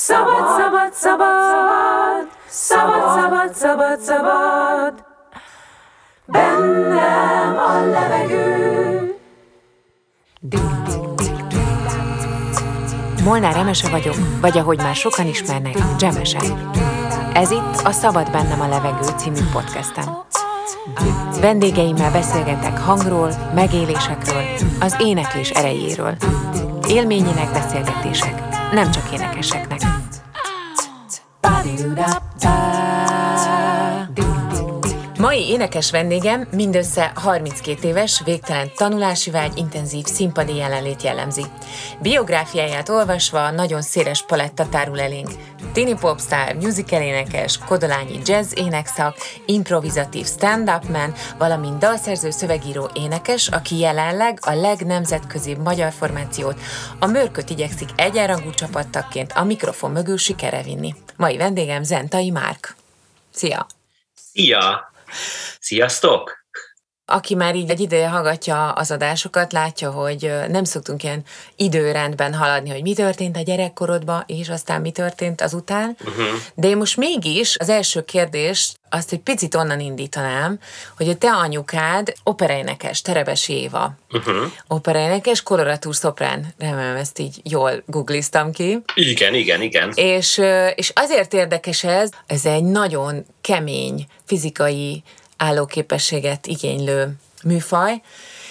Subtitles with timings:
[0.00, 5.04] Szabad, szabad, szabad, szabad, szabad, szabad, szabad,
[6.24, 9.14] bennem a levegő.
[13.24, 16.40] Molnár Emese vagyok, vagy ahogy már sokan ismernek, Dzsemese.
[17.32, 20.04] Ez itt a Szabad bennem a levegő című podcastem.
[21.40, 24.44] Vendégeimmel beszélgetek hangról, megélésekről,
[24.80, 26.16] az éneklés erejéről.
[26.88, 29.80] Élményének beszélgetések, nem csak énekeseknek.
[35.28, 41.44] Mai énekes vendégem mindössze 32 éves, végtelen tanulási vágy, intenzív színpadi jelenlét jellemzi.
[42.00, 45.28] Biográfiáját olvasva nagyon széles paletta tárul elénk.
[45.72, 53.78] Tini popstar, musical énekes, kodolányi jazz énekszak, improvizatív stand-up man, valamint dalszerző szövegíró énekes, aki
[53.78, 56.60] jelenleg a legnemzetközibb magyar formációt,
[56.98, 60.94] a Mörköt igyekszik egyenrangú csapattagként a mikrofon mögül sikere vinni.
[61.16, 62.76] Mai vendégem Zentai Márk.
[63.30, 63.66] Szia!
[64.32, 64.96] Szia!
[65.60, 66.37] Sziasztok!
[67.10, 71.22] Aki már így egy ideje hallgatja az adásokat, látja, hogy nem szoktunk ilyen
[71.56, 75.96] időrendben haladni, hogy mi történt a gyerekkorodban, és aztán mi történt azután.
[76.00, 76.26] Uh-huh.
[76.54, 80.58] De én most mégis az első kérdés azt egy picit onnan indítanám,
[80.96, 83.94] hogy a te anyukád operaénekes, Terebes Éva.
[84.12, 84.52] Uh-huh.
[84.66, 88.82] Operaénekes, koloratúr szoprán, remélem ezt így jól googliztam ki.
[88.94, 89.92] Igen, igen, igen.
[89.94, 90.40] És,
[90.74, 95.02] és azért érdekes ez, ez egy nagyon kemény fizikai
[95.38, 98.00] állóképességet igénylő műfaj,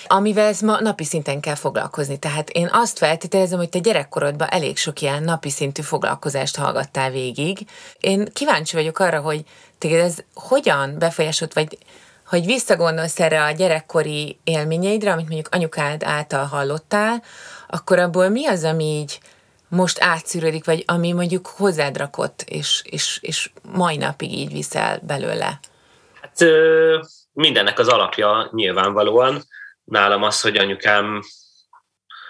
[0.07, 2.17] amivel ez ma napi szinten kell foglalkozni.
[2.17, 7.67] Tehát én azt feltételezem, hogy te gyerekkorodban elég sok ilyen napi szintű foglalkozást hallgattál végig.
[7.99, 9.43] Én kíváncsi vagyok arra, hogy
[9.77, 11.77] téged ez hogyan befolyásolt, vagy
[12.27, 17.23] hogy visszagondolsz erre a gyerekkori élményeidre, amit mondjuk anyukád által hallottál,
[17.67, 19.19] akkor abból mi az, ami így
[19.69, 25.59] most átszűrődik, vagy ami mondjuk hozzád rakott, és, és, és mai napig így viszel belőle?
[26.37, 26.49] Hát
[27.31, 29.43] mindennek az alapja nyilvánvalóan.
[29.83, 31.21] Nálam az, hogy anyukám,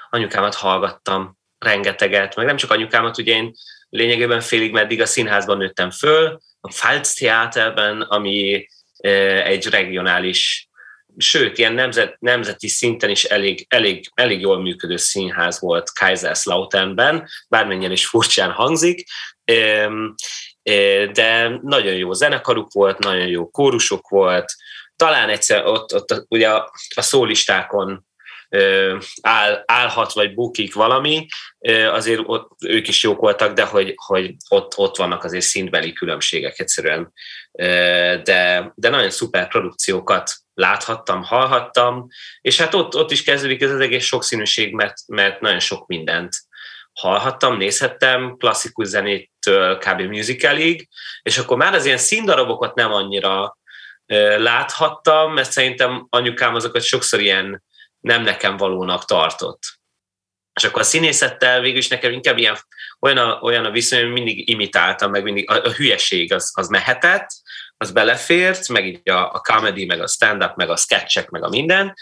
[0.09, 3.53] anyukámat hallgattam rengeteget, meg nem csak anyukámat, ugye én
[3.89, 8.67] lényegében félig meddig a színházban nőttem föl, a Pfalz Theaterben, ami
[9.43, 10.69] egy regionális,
[11.17, 17.91] sőt, ilyen nemzet, nemzeti szinten is elég, elég, elég jól működő színház volt Kaiserslauternben, bármennyien
[17.91, 19.07] is furcsán hangzik,
[21.11, 24.53] de nagyon jó zenekaruk volt, nagyon jó kórusok volt,
[24.95, 28.05] talán egyszer ott, ott ugye a, a szólistákon
[29.21, 31.27] áll, állhat vagy bukik valami,
[31.91, 36.59] azért ott ők is jók voltak, de hogy, hogy ott, ott vannak azért szintbeli különbségek
[36.59, 37.11] egyszerűen.
[38.23, 42.07] De, de nagyon szuper produkciókat láthattam, hallhattam,
[42.41, 46.35] és hát ott, ott is kezdődik ez az egész sokszínűség, mert, mert nagyon sok mindent
[46.93, 48.89] hallhattam, nézhettem, klasszikus
[49.47, 50.01] zenétől kb.
[50.01, 50.87] musicalig,
[51.21, 53.57] és akkor már az ilyen színdarabokat nem annyira
[54.37, 57.63] láthattam, mert szerintem anyukám azokat sokszor ilyen
[57.99, 59.63] nem nekem valónak tartott.
[60.53, 62.57] És akkor a színészettel végül is nekem inkább ilyen,
[62.99, 66.67] olyan a, olyan a viszony, hogy mindig imitáltam, meg mindig a, a hülyeség az, az
[66.67, 67.27] mehetett,
[67.77, 71.49] az belefért, meg így a, a comedy, meg a stand-up, meg a sketchek, meg a
[71.49, 71.93] minden.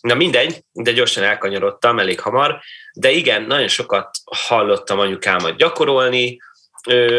[0.00, 2.60] Na mindegy, de gyorsan elkanyarodtam elég hamar,
[2.92, 6.38] de igen, nagyon sokat hallottam anyukámat gyakorolni,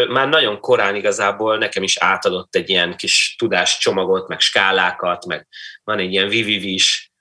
[0.10, 5.48] már nagyon korán igazából nekem is átadott egy ilyen kis tudáscsomagot, meg skálákat, meg
[5.84, 7.12] van egy ilyen vivivis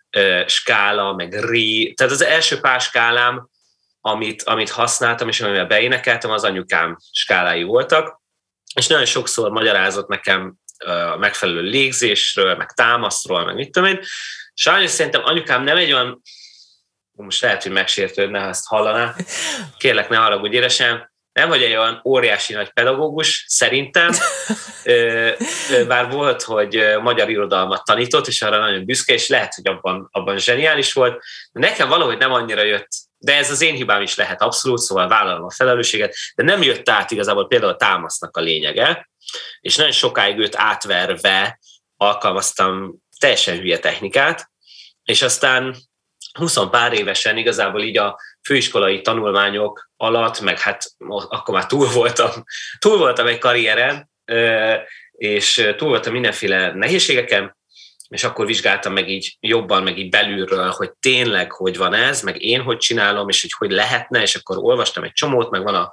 [0.47, 3.49] skála, meg ri, tehát az első pár skálám,
[4.01, 8.21] amit, amit használtam, és amivel beénekeltem, az anyukám skálái voltak,
[8.75, 10.55] és nagyon sokszor magyarázott nekem
[11.12, 14.01] a megfelelő légzésről, meg támaszról, meg mit tudom én.
[14.54, 16.22] Sajnos szerintem anyukám nem egy olyan,
[17.12, 19.15] most lehet, hogy megsértődne, ha ezt hallaná,
[19.78, 24.10] kérlek ne haragudj édesem, nem vagy egy olyan óriási nagy pedagógus, szerintem,
[25.88, 30.38] bár volt, hogy magyar irodalmat tanított, és arra nagyon büszke, és lehet, hogy abban, abban
[30.38, 31.22] zseniális volt.
[31.53, 32.88] De nekem valahogy nem annyira jött,
[33.19, 36.88] de ez az én hibám is lehet abszolút, szóval vállalom a felelősséget, de nem jött
[36.88, 39.11] át igazából például a támasznak a lényege,
[39.61, 41.58] és nagyon sokáig őt átverve
[41.96, 44.50] alkalmaztam teljesen hülye technikát,
[45.05, 45.76] és aztán
[46.38, 50.84] 20 pár évesen igazából így a főiskolai tanulmányok alatt, meg hát
[51.28, 52.31] akkor már túl voltam,
[52.78, 54.11] túl voltam egy karrieren,
[55.12, 57.56] és túl voltam mindenféle nehézségeken,
[58.08, 62.43] és akkor vizsgáltam meg így jobban, meg így belülről, hogy tényleg hogy van ez, meg
[62.43, 65.93] én hogy csinálom, és hogy hogy lehetne, és akkor olvastam egy csomót, meg van, a,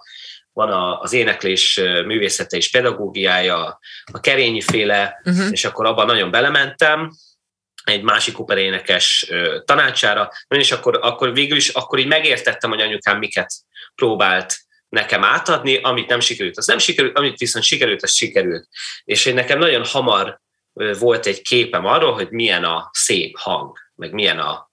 [0.54, 3.80] van a, az éneklés művészete és pedagógiája,
[4.12, 5.48] a kerényi féle, uh-huh.
[5.52, 7.12] és akkor abban nagyon belementem,
[7.84, 9.32] egy másik operénekes
[9.66, 13.54] tanácsára, és akkor, akkor végül is akkor így megértettem, hogy anyukám miket
[13.96, 14.56] próbált
[14.90, 18.68] nekem átadni, amit nem sikerült, az nem sikerült, amit viszont sikerült, az sikerült.
[19.04, 20.40] És hogy nekem nagyon hamar
[21.00, 24.72] volt egy képem arról, hogy milyen a szép hang, meg milyen a,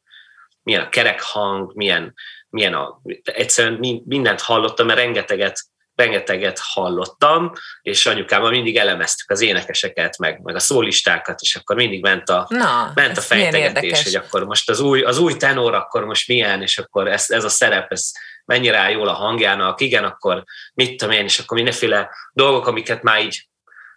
[0.63, 2.15] milyen a kerek hang, milyen,
[2.51, 5.61] milyen a, egyszerűen mindent hallottam, mert rengeteget,
[5.95, 7.53] rengeteget hallottam,
[7.83, 12.47] és anyukámmal mindig elemeztük az énekeseket, meg, meg a szólistákat, és akkor mindig ment a,
[12.49, 16.63] Na, ment a fejtegetés, hogy akkor most az új, az új tenor, akkor most milyen,
[16.63, 18.11] és akkor ez, ez a szerep, ez
[18.45, 20.45] mennyire áll jól a hangjának, igen, akkor
[20.75, 23.49] mit tudom én, és akkor mindenféle dolgok, amiket már így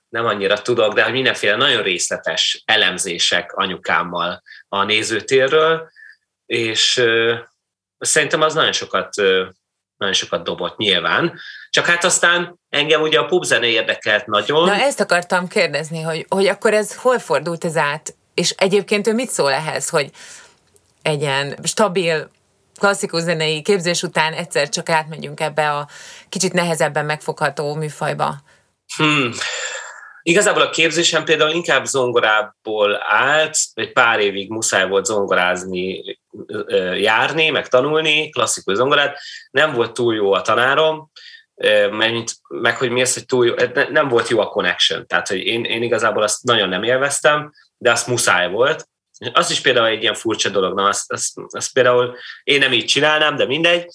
[0.09, 5.89] nem annyira tudok, de hogy mindenféle nagyon részletes elemzések anyukámmal a nézőtérről,
[6.45, 7.04] és
[8.01, 9.15] szerintem az nagyon sokat,
[9.98, 11.39] nagyon sokat dobott nyilván.
[11.69, 14.65] Csak hát aztán engem ugye a popzene érdekelt nagyon.
[14.65, 19.13] Na ezt akartam kérdezni, hogy, hogy akkor ez hol fordult ez át, és egyébként ő
[19.13, 20.09] mit szól ehhez, hogy
[21.01, 22.30] egy ilyen stabil
[22.80, 25.88] klasszikus zenei képzés után egyszer csak átmegyünk ebbe a
[26.30, 28.36] kicsit nehezebben megfogható műfajba?
[28.95, 29.31] Hmm.
[30.24, 36.19] Igazából a képzésem például inkább zongorából állt, egy pár évig muszáj volt zongorázni,
[36.95, 39.19] járni, meg tanulni, klasszikus zongorát.
[39.51, 41.12] Nem volt túl jó a tanárom,
[41.92, 43.54] mert, meg hogy mi az, hogy túl jó,
[43.89, 45.07] nem volt jó a connection.
[45.07, 48.89] Tehát, hogy én, én igazából azt nagyon nem élveztem, de azt muszáj volt.
[49.33, 52.86] Az is például egy ilyen furcsa dolog, na azt, azt, azt például én nem így
[52.86, 53.88] csinálnám, de mindegy.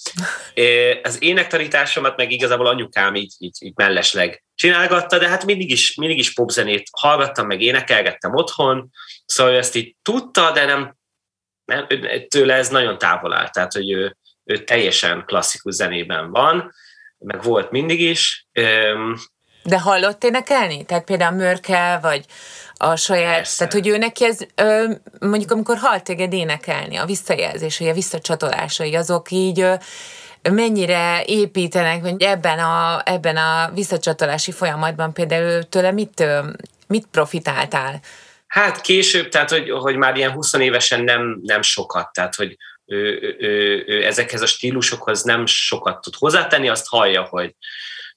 [1.03, 6.19] Az énektanításomat meg igazából anyukám így, így, így mellesleg csinálgatta, de hát mindig is, mindig
[6.19, 8.91] is popzenét hallgattam, meg énekelgettem otthon,
[9.25, 10.96] szóval ezt így tudta, de nem,
[11.67, 11.87] nem
[12.29, 16.73] tőle ez nagyon távol áll, tehát hogy ő, ő teljesen klasszikus zenében van,
[17.19, 18.47] meg volt mindig is.
[19.63, 20.85] De hallott énekelni?
[20.85, 22.25] Tehát például Mörkel, vagy
[22.75, 23.57] a saját, Persze.
[23.59, 24.39] tehát hogy ő neki ez,
[25.21, 29.67] mondjuk amikor halt téged énekelni, a visszajelzései, a visszacsatolásai, azok így
[30.51, 36.25] mennyire építenek, hogy ebben a, ebben a visszacsatolási folyamatban például tőle mit,
[36.87, 38.01] mit profitáltál?
[38.47, 43.19] Hát később, tehát hogy, hogy már ilyen 20 évesen nem, nem sokat, tehát hogy ő,
[43.23, 47.55] ő, ő, ő ezekhez a stílusokhoz nem sokat tud hozzátenni, azt hallja, hogy,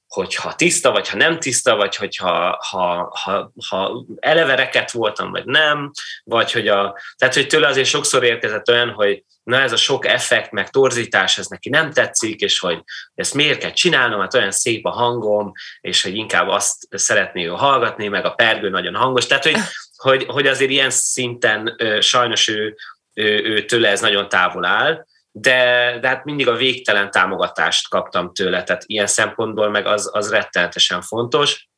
[0.08, 5.46] hogyha tiszta, vagy ha nem tiszta, vagy hogyha ha, ha, ha eleve reket voltam, vagy
[5.46, 5.92] nem,
[6.24, 10.06] vagy hogy a, tehát hogy tőle azért sokszor érkezett olyan, hogy na ez a sok
[10.06, 12.84] effekt, meg torzítás, ez neki nem tetszik, és hogy
[13.16, 17.50] ezt miért kell csinálnom, hát olyan szép a hangom, és hogy inkább azt szeretné ő
[17.50, 19.58] hallgatni, meg a pergő nagyon hangos, tehát hogy,
[20.02, 22.76] hogy, hogy azért ilyen szinten sajnos ő,
[23.14, 28.34] ő, ő tőle ez nagyon távol áll, de, de hát mindig a végtelen támogatást kaptam
[28.34, 31.70] tőle, tehát ilyen szempontból meg az, az rettenetesen fontos,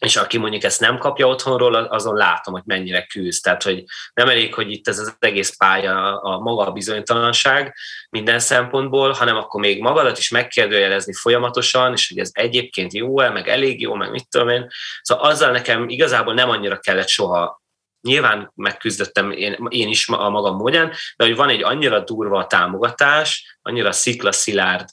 [0.00, 3.42] és aki mondjuk ezt nem kapja otthonról, azon látom, hogy mennyire küzd.
[3.42, 3.84] Tehát, hogy
[4.14, 7.74] nem elég, hogy itt ez az egész pálya a maga a bizonytalanság
[8.10, 13.48] minden szempontból, hanem akkor még magadat is megkérdőjelezni folyamatosan, és hogy ez egyébként jó-e, meg
[13.48, 14.66] elég jó, meg mit tudom én.
[15.02, 17.62] Szóval azzal nekem igazából nem annyira kellett soha
[18.04, 23.58] nyilván megküzdöttem én, én is a magam módján, de hogy van egy annyira durva támogatás,
[23.62, 24.88] annyira sziklaszilárd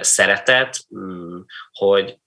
[0.00, 1.40] szeretet, mm,
[1.72, 2.18] hogy,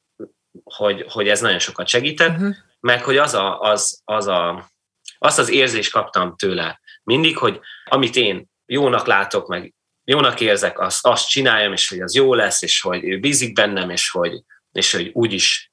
[0.63, 2.55] hogy, hogy ez nagyon sokat segített, uh-huh.
[2.79, 4.69] meg hogy az, a, az, az a,
[5.17, 11.05] azt az érzést kaptam tőle mindig, hogy amit én jónak látok, meg jónak érzek, azt,
[11.05, 14.91] azt csináljam, és hogy az jó lesz, és hogy ő bízik bennem, és hogy, és
[14.91, 15.71] hogy úgyis,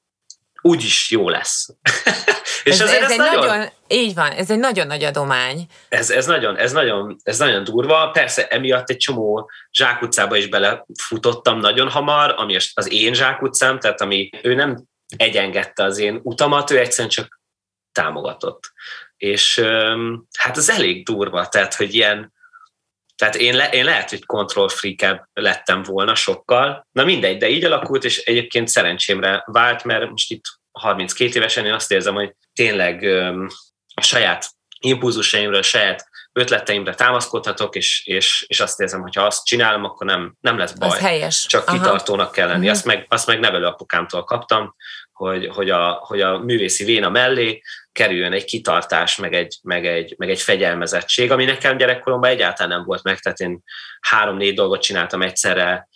[0.60, 1.68] úgyis jó lesz.
[2.64, 5.66] És ez, ez, ez egy nagyon, nagyon, így van, ez egy nagyon nagy adomány.
[5.88, 8.10] Ez, ez, nagyon, ez, nagyon, ez nagyon durva.
[8.10, 14.30] Persze emiatt egy csomó zsákutcába is belefutottam nagyon hamar, ami az én zsákutcám, tehát ami
[14.42, 14.84] ő nem
[15.16, 17.40] egyengedte az én utamat, ő egyszerűen csak
[17.92, 18.72] támogatott.
[19.16, 19.58] És
[20.38, 22.32] hát ez elég durva, tehát hogy ilyen,
[23.16, 26.86] tehát én, le, én lehet, hogy control freak lettem volna sokkal.
[26.92, 31.72] Na mindegy, de így alakult, és egyébként szerencsémre vált, mert most itt 32 évesen én
[31.72, 33.02] azt érzem, hogy tényleg
[33.94, 39.44] a saját impulzusaimra, a saját ötleteimre támaszkodhatok, és, és, és azt érzem, hogy ha azt
[39.44, 40.88] csinálom, akkor nem, nem lesz baj.
[40.88, 41.46] Az helyes.
[41.46, 41.76] Csak Aha.
[41.78, 42.58] kitartónak kell lenni.
[42.58, 42.72] Uh-huh.
[42.72, 44.74] Azt meg, azt meg nevelő apukámtól kaptam,
[45.12, 50.14] hogy, hogy, a, hogy a művészi véna mellé kerüljön egy kitartás, meg egy, meg, egy,
[50.18, 53.62] meg egy fegyelmezettség, ami nekem gyerekkoromban egyáltalán nem volt meg, tehát én
[54.00, 55.88] három-négy dolgot csináltam egyszerre,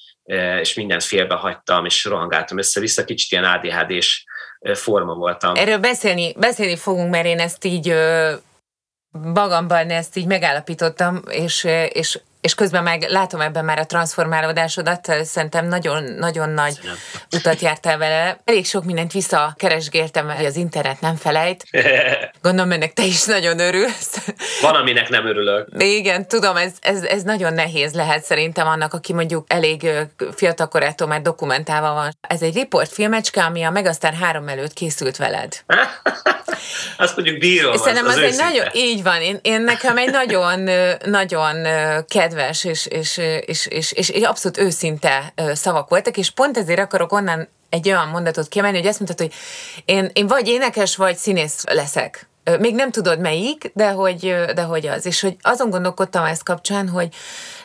[0.61, 4.25] és mindent félbe hagytam, és rohangáltam össze-vissza, kicsit ilyen ADHD-s
[4.75, 5.55] forma voltam.
[5.55, 7.95] Erről beszélni, beszélni fogunk, mert én ezt így
[9.11, 15.67] magamban ezt így megállapítottam, és, és, és közben meg látom ebben már a transformálódásodat, szerintem
[15.67, 16.97] nagyon-nagyon nagy Szépen.
[17.37, 18.39] utat jártál vele.
[18.45, 21.65] Elég sok mindent visszakeresgéltem, hogy az internet nem felejt.
[22.43, 24.33] gondolom ennek te is nagyon örülsz.
[24.61, 25.69] Van, aminek nem örülök.
[25.79, 29.89] Igen, tudom, ez, ez, ez nagyon nehéz lehet szerintem annak, aki mondjuk elég
[30.35, 32.17] fiatal korától már dokumentálva van.
[32.21, 35.65] Ez egy riportfilmecske, ami a Megasztár 3 előtt készült veled.
[36.97, 37.77] Azt mondjuk bírom.
[37.77, 40.71] Szerintem az, az, az egy nagyon, így van, én, én nekem egy nagyon,
[41.05, 41.67] nagyon
[42.07, 47.13] kedves és, és, és, és, és, és abszolút őszinte szavak voltak, és pont ezért akarok
[47.13, 49.35] onnan egy olyan mondatot kiemelni, hogy azt mondtad, hogy
[49.85, 52.29] én, én vagy énekes, vagy színész leszek.
[52.59, 55.07] Még nem tudod melyik, de hogy, de hogy az.
[55.07, 57.09] És hogy azon gondolkodtam ezt kapcsán, hogy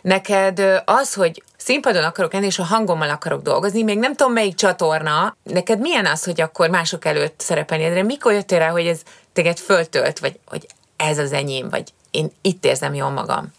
[0.01, 4.55] neked az, hogy színpadon akarok enni, és a hangommal akarok dolgozni, még nem tudom melyik
[4.55, 9.01] csatorna, neked milyen az, hogy akkor mások előtt szerepelni, de mikor jöttél rá, hogy ez
[9.33, 10.67] téged föltölt, vagy hogy
[10.97, 13.53] ez az enyém, vagy én itt érzem jól magam?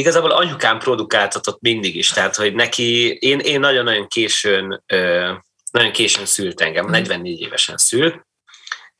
[0.00, 4.84] Igazából anyukám produkáltatott mindig is, tehát hogy neki, én, én nagyon-nagyon későn,
[5.70, 7.44] nagyon későn szült engem, 44 mhm.
[7.44, 8.26] évesen szült,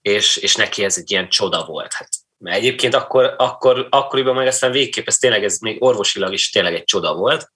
[0.03, 1.93] és, és neki ez egy ilyen csoda volt.
[1.93, 6.51] Hát, mert egyébként akkor, akkor, akkoriban meg aztán végképp ez tényleg, ez még orvosilag is
[6.51, 7.51] tényleg egy csoda volt,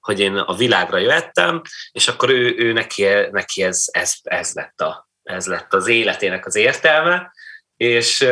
[0.00, 1.62] hogy én a világra jöttem,
[1.92, 6.46] és akkor ő, ő neki, neki ez, ez, ez, lett a, ez lett az életének
[6.46, 7.32] az értelme,
[7.76, 8.26] és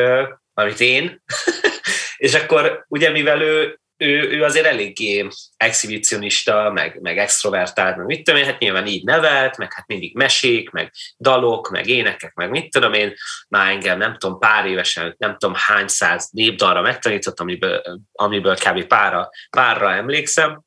[0.54, 1.23] amit én,
[2.16, 8.23] és akkor ugye mivel ő, ő, ő azért eléggé exhibicionista, meg, meg extrovertált, meg mit
[8.23, 12.50] tudom én, hát nyilván így nevelt, meg hát mindig mesék, meg dalok, meg énekek, meg
[12.50, 13.14] mit tudom én,
[13.49, 17.82] már engem nem tudom, pár évesen, nem tudom hány száz népdalra megtanított, amiből,
[18.12, 18.85] amiből kb.
[18.85, 20.62] Párra, párra emlékszem,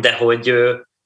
[0.00, 0.54] de hogy,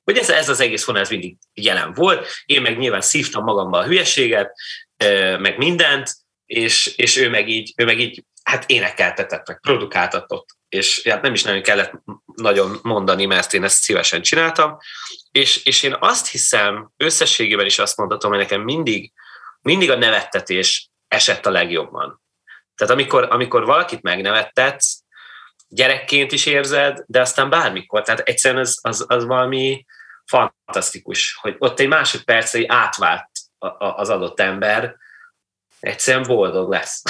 [0.04, 3.78] hogy ez, ez az egész vonal ez mindig jelen volt, én meg nyilván szívtam magamba
[3.78, 4.52] a hülyeséget,
[5.38, 6.14] meg mindent,
[6.46, 11.32] és, és ő, meg így, ő meg így hát énekeltetett, meg produkáltatott, és hát nem
[11.32, 11.92] is nagyon kellett
[12.34, 14.78] nagyon mondani, mert én ezt szívesen csináltam,
[15.30, 19.12] és, és én azt hiszem, összességében is azt mondhatom, hogy nekem mindig,
[19.60, 22.22] mindig a nevettetés esett a legjobban.
[22.74, 25.02] Tehát amikor, amikor valakit megnevettetsz,
[25.68, 29.84] gyerekként is érzed, de aztán bármikor, tehát egyszerűen az, az, az valami
[30.24, 33.30] fantasztikus, hogy ott egy másodperc, átvált
[33.78, 34.96] az adott ember,
[35.80, 37.02] egyszerűen boldog lesz.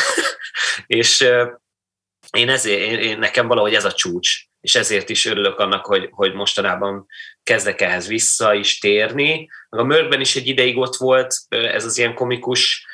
[0.86, 1.28] és
[2.32, 6.08] én ezért, én, én, nekem valahogy ez a csúcs, és ezért is örülök annak, hogy,
[6.10, 7.06] hogy mostanában
[7.42, 9.48] kezdek ehhez vissza is térni.
[9.68, 12.86] A Mörkben is egy ideig ott volt ez az ilyen komikus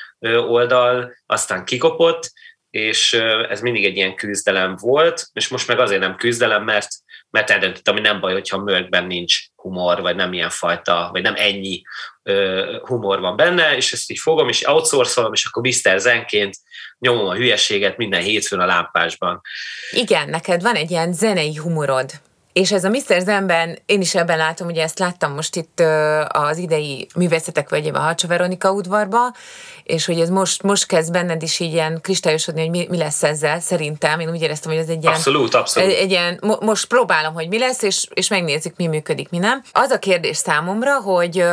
[0.46, 2.32] oldal, aztán kikopott,
[2.70, 3.12] és
[3.48, 6.88] ez mindig egy ilyen küzdelem volt, és most meg azért nem küzdelem, mert
[7.30, 11.22] mert eldöntöttem, hogy nem baj, hogyha a mörkben nincs humor, vagy nem ilyen fajta, vagy
[11.22, 11.82] nem ennyi
[12.22, 15.98] ö, humor van benne, és ezt így fogom, és outsourcolom, és akkor Mr.
[15.98, 16.56] Zenként
[16.98, 19.40] nyomom a hülyeséget minden hétfőn a lámpásban.
[19.90, 22.10] Igen, neked van egy ilyen zenei humorod.
[22.58, 23.20] És ez a Mr.
[23.20, 25.82] Zenben, én is ebben látom, ugye ezt láttam most itt
[26.28, 29.34] az idei művészetek vegyében a Hacsa Veronika udvarba,
[29.82, 33.22] és hogy ez most, most kezd benned is így ilyen kristályosodni, hogy mi, mi lesz
[33.22, 34.20] ezzel, szerintem.
[34.20, 35.14] Én úgy éreztem, hogy ez egy ilyen...
[35.14, 35.90] Abszolút, abszolút.
[35.90, 39.38] Egy, egy ilyen, mo, most próbálom, hogy mi lesz, és, és megnézzük, mi működik, mi
[39.38, 39.62] nem.
[39.72, 41.44] Az a kérdés számomra, hogy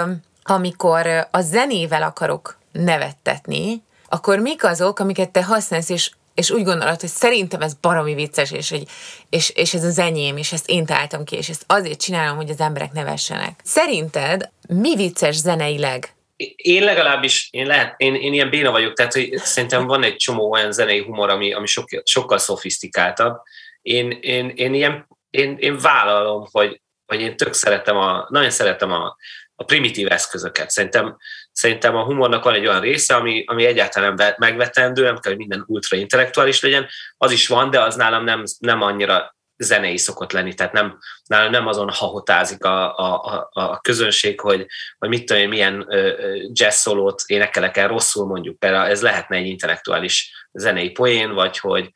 [0.43, 6.99] amikor a zenével akarok nevettetni, akkor mik azok, amiket te használsz, és és úgy gondolod,
[6.99, 8.83] hogy szerintem ez baromi vicces, és, hogy,
[9.29, 12.49] és, és ez az enyém, és ezt én találtam ki, és ezt azért csinálom, hogy
[12.49, 13.59] az emberek nevessenek.
[13.63, 16.15] Szerinted mi vicces zeneileg?
[16.55, 20.51] Én legalábbis, én, lehet, én, én ilyen béna vagyok, tehát hogy szerintem van egy csomó
[20.51, 23.41] olyan zenei humor, ami, ami sok, sokkal szofisztikáltabb.
[23.81, 28.91] Én, én, én, ilyen, én, én vállalom, hogy, hogy én tök szeretem a, nagyon szeretem
[28.91, 29.15] a,
[29.55, 30.69] a primitív eszközöket.
[30.69, 31.17] Szerintem,
[31.55, 35.37] szerintem a humornak van egy olyan része, ami, ami egyáltalán nem megvetendő, nem kell, hogy
[35.37, 36.87] minden ultra intellektuális legyen.
[37.17, 41.51] Az is van, de az nálam nem, nem annyira zenei szokott lenni, tehát nem, nálam
[41.51, 44.65] nem azon hahotázik a, a, a, a közönség, hogy,
[44.97, 45.87] hogy mit tudom én, milyen
[46.51, 51.91] jazz szólót énekelek el rosszul mondjuk, például ez lehetne egy intellektuális zenei poén, vagy hogy,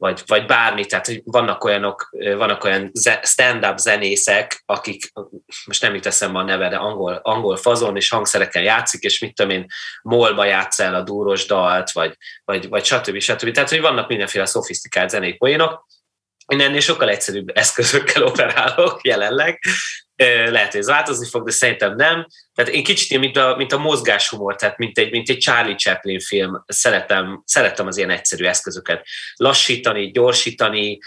[0.00, 2.90] vagy, vagy bármi, tehát hogy vannak olyanok, vannak olyan
[3.22, 5.12] stand-up zenészek, akik,
[5.66, 9.34] most nem jut eszembe a neve, de angol, angol fazon és hangszerekkel játszik, és mit
[9.34, 9.66] tudom én,
[10.02, 13.18] molba játsz el a dúros dalt, vagy, vagy, vagy stb.
[13.18, 13.50] stb.
[13.50, 15.86] Tehát, hogy vannak mindenféle szofisztikált zenei poénok,
[16.46, 19.58] én ennél sokkal egyszerűbb eszközökkel operálok jelenleg,
[20.26, 22.26] lehet, hogy ez változni fog, de szerintem nem.
[22.54, 26.20] Tehát én kicsit mint a, mint a mozgáshumor, tehát mint egy, mint egy Charlie Chaplin
[26.20, 29.06] film, szeretem, szeretem az ilyen egyszerű eszközöket.
[29.34, 30.98] Lassítani, gyorsítani,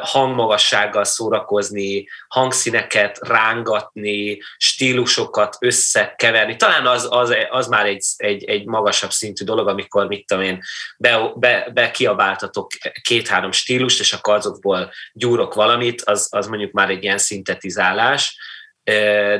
[0.00, 6.56] hangmagassággal szórakozni, hangszíneket rángatni, stílusokat összekeverni.
[6.56, 10.62] Talán az, az, az már egy, egy, egy magasabb szintű dolog, amikor, mit tudom én,
[10.98, 12.70] be, be, be kiabáltatok
[13.02, 18.38] két-három stílust, és akkor azokból gyúrok valamit, az, az mondjuk már egy ilyen szintetizálás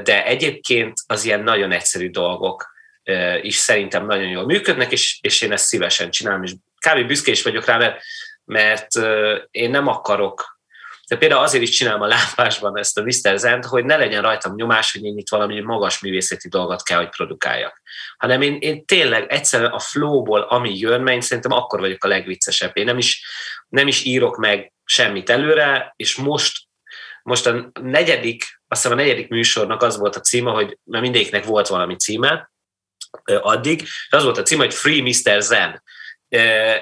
[0.03, 2.73] de egyébként az ilyen nagyon egyszerű dolgok
[3.41, 6.53] is szerintem nagyon jól működnek, és, és én ezt szívesen csinálom, és
[6.91, 7.07] kb.
[7.07, 8.03] büszke is vagyok rá, mert,
[8.45, 8.89] mert
[9.51, 10.55] én nem akarok
[11.09, 13.39] de például azért is csinálom a lámpásban ezt a Mr.
[13.39, 17.09] Zent, hogy ne legyen rajtam nyomás, hogy én itt valami magas művészeti dolgot kell, hogy
[17.09, 17.83] produkáljak.
[18.17, 22.09] Hanem én, én tényleg egyszerűen a flowból, ami jön, mert én szerintem akkor vagyok a
[22.09, 22.77] legviccesebb.
[22.77, 23.27] Én nem is,
[23.69, 26.63] nem is írok meg semmit előre, és most,
[27.23, 31.69] most a negyedik, hiszem a negyedik műsornak az volt a címe, hogy mert mindegyiknek volt
[31.69, 32.53] valami címe,
[33.25, 35.43] addig, és az volt a címe, hogy Free Mr.
[35.43, 35.83] Zen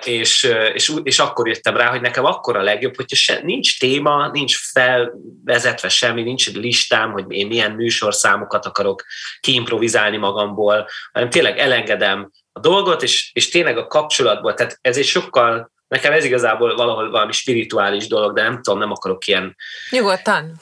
[0.05, 0.43] és,
[0.75, 4.57] és, és akkor jöttem rá, hogy nekem akkor a legjobb, hogyha se, nincs téma, nincs
[4.57, 9.05] felvezetve semmi, nincs egy listám, hogy én milyen műsorszámokat akarok
[9.41, 15.07] kiimprovizálni magamból, hanem tényleg elengedem a dolgot, és, és tényleg a kapcsolatból, tehát ez egy
[15.07, 19.57] sokkal Nekem ez igazából valahol valami spirituális dolog, de nem tudom, nem akarok ilyen...
[19.91, 20.61] Nyugodtan.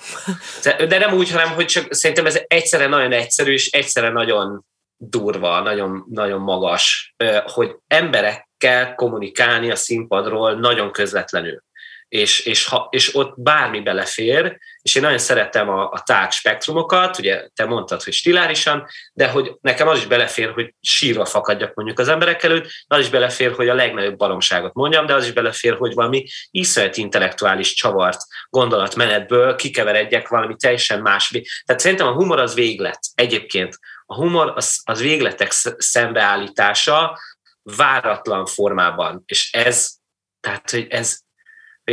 [0.89, 4.65] De, nem úgy, hanem hogy csak szerintem ez egyszerre nagyon egyszerű, és egyszerre nagyon
[4.97, 11.63] durva, nagyon, nagyon magas, hogy emberek kell kommunikálni a színpadról nagyon közvetlenül.
[12.11, 17.19] És, és, ha, és ott bármi belefér, és én nagyon szeretem a, a tág spektrumokat,
[17.19, 21.99] ugye te mondtad, hogy stilárisan, de hogy nekem az is belefér, hogy sírva fakadjak mondjuk
[21.99, 25.77] az emberek előtt, az is belefér, hogy a legnagyobb baromságot mondjam, de az is belefér,
[25.77, 31.29] hogy valami iszonyat intellektuális csavart gondolatmenetből kikeveredjek valami teljesen más.
[31.65, 33.79] Tehát szerintem a humor az véglet egyébként.
[34.07, 37.19] A humor az, az végletek szembeállítása,
[37.63, 39.93] váratlan formában, és ez,
[40.41, 41.21] tehát, hogy ez,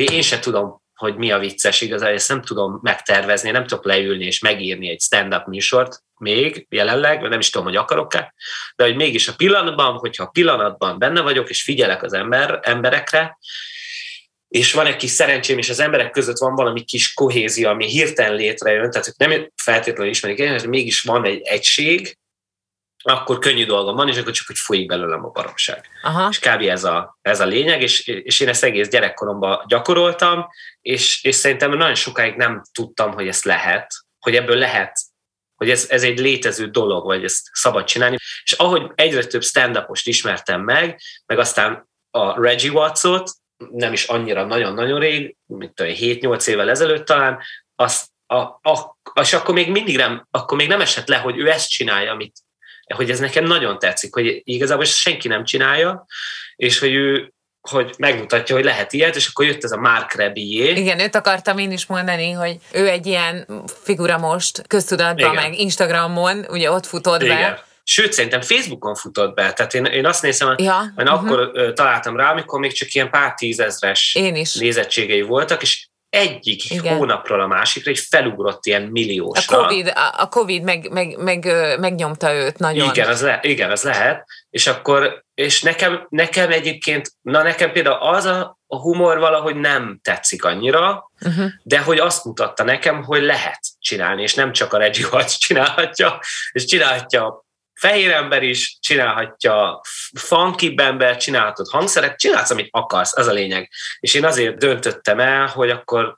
[0.02, 4.26] én sem tudom, hogy mi a vicces igazán, ezt nem tudom megtervezni, nem tudok leülni
[4.26, 8.34] és megírni egy stand-up műsort még jelenleg, mert nem is tudom, hogy akarok-e,
[8.76, 13.38] de hogy mégis a pillanatban, hogyha a pillanatban benne vagyok, és figyelek az ember, emberekre,
[14.48, 18.36] és van egy kis szerencsém, és az emberek között van valami kis kohézia, ami hirtelen
[18.36, 22.18] létrejön, tehát nem feltétlenül ismerik, de mégis van egy egység,
[23.14, 25.90] akkor könnyű dolgom van, és akkor csak hogy folyik belőlem a baromság.
[26.02, 26.28] Aha.
[26.30, 26.62] És kb.
[26.62, 30.48] ez a, ez a lényeg, és, és én ezt egész gyerekkoromban gyakoroltam,
[30.82, 35.00] és, és szerintem nagyon sokáig nem tudtam, hogy ezt lehet, hogy ebből lehet,
[35.56, 38.18] hogy ez, ez egy létező dolog, vagy ezt szabad csinálni.
[38.44, 43.32] És ahogy egyre több stand ismertem meg, meg aztán a Reggie Wattsot,
[43.72, 47.40] nem is annyira nagyon-nagyon rég, mint 7-8 évvel ezelőtt talán,
[47.76, 51.50] azt a, a, és akkor még mindig nem, akkor még nem esett le, hogy ő
[51.50, 52.38] ezt csinálja, amit,
[52.96, 56.06] hogy ez nekem nagyon tetszik, hogy igazából senki nem csinálja,
[56.56, 57.32] és hogy ő
[57.70, 60.70] hogy megmutatja, hogy lehet ilyet, és akkor jött ez a Mark Rebillié.
[60.70, 63.48] Igen, őt akartam én is mondani, hogy ő egy ilyen
[63.84, 65.44] figura most köztudatban, Igen.
[65.44, 67.38] meg Instagramon, ugye ott futott Igen.
[67.38, 67.66] be.
[67.84, 69.54] Sőt, szerintem Facebookon futott be.
[69.54, 70.94] Tehát én, én azt nézem, ja.
[71.00, 71.24] én uh-huh.
[71.24, 74.20] akkor találtam rá, amikor még csak ilyen pár tízezres
[74.54, 76.98] nézettségei voltak, és egyik Igen.
[76.98, 79.58] hónapról a másikra egy felugrott ilyen milliósra.
[79.58, 81.46] A Covid, a COVID meg, meg, meg,
[81.80, 82.90] megnyomta őt nagyon.
[82.90, 84.26] Igen, az, le, igen, az lehet.
[84.50, 90.00] És akkor, és nekem, nekem egyébként, na nekem például az a, a humor valahogy nem
[90.04, 91.46] tetszik annyira, uh-huh.
[91.64, 96.20] de hogy azt mutatta nekem, hogy lehet csinálni, és nem csak a Reggie Watts csinálhatja,
[96.52, 97.46] és csinálhatja
[97.80, 99.82] fehér ember is csinálhatja,
[100.20, 103.70] funky ember, csinálhatod hangszerek, csinálsz, amit akarsz, az a lényeg.
[104.00, 106.18] És én azért döntöttem el, hogy akkor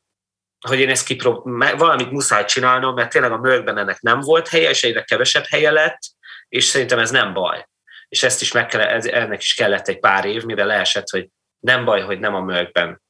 [0.68, 1.44] hogy én ezt kiprób,
[1.78, 5.72] valamit muszáj csinálnom, mert tényleg a mögben ennek nem volt helye, és egyre kevesebb helye
[5.72, 6.00] lett,
[6.48, 7.68] és szerintem ez nem baj.
[8.08, 11.86] És ezt is meg kell, ennek is kellett egy pár év, mire leesett, hogy nem
[11.86, 13.02] baj, hogy nem a mögben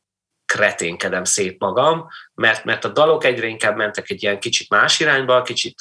[0.45, 5.41] kreténkedem szét magam, mert, mert a dalok egyre inkább mentek egy ilyen kicsit más irányba,
[5.41, 5.75] kicsit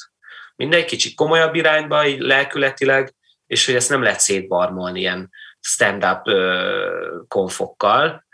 [0.58, 3.14] mindegy, kicsit komolyabb irányba, így lelkületileg,
[3.46, 6.22] és hogy ezt nem lehet szétbarmolni ilyen stand-up
[7.28, 8.26] konfokkal.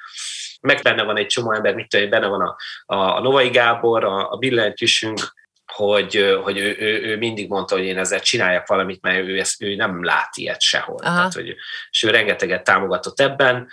[0.61, 2.57] Meg benne van egy csomó ember, mit tudom, benne van a,
[2.87, 5.21] a, a Novai Gábor, a, a billentyűsünk,
[5.73, 9.63] hogy, hogy ő, ő, ő, mindig mondta, hogy én ezzel csináljak valamit, mert ő, ezt,
[9.63, 11.01] ő nem lát ilyet sehol.
[11.01, 11.55] Tehát, hogy,
[11.91, 13.69] és ő rengeteget támogatott ebben,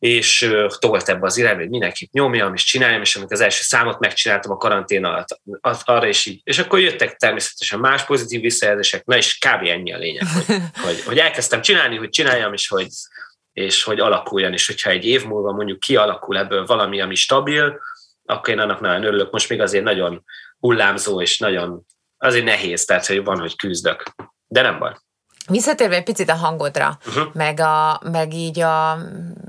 [0.00, 3.98] és tolt ebbe az irányba, hogy mindenkit nyomjam, és csináljam, és amikor az első számot
[3.98, 6.40] megcsináltam a karantén alatt, az, arra is így.
[6.44, 9.66] És akkor jöttek természetesen más pozitív visszajelzések, na és kb.
[9.66, 12.86] ennyi a lényeg, hogy, hogy, hogy elkezdtem csinálni, hogy csináljam, és hogy,
[13.52, 17.80] és hogy alakuljon, és hogyha egy év múlva mondjuk kialakul ebből valami, ami stabil,
[18.24, 19.30] akkor én annak nagyon örülök.
[19.30, 20.24] Most még azért nagyon
[20.58, 21.86] hullámzó, és nagyon,
[22.16, 24.02] azért nehéz, tehát hogy van, hogy küzdök.
[24.46, 24.94] De nem baj.
[25.50, 27.24] Visszatérve egy picit a hangodra, uh-huh.
[27.32, 28.98] meg, a, meg így a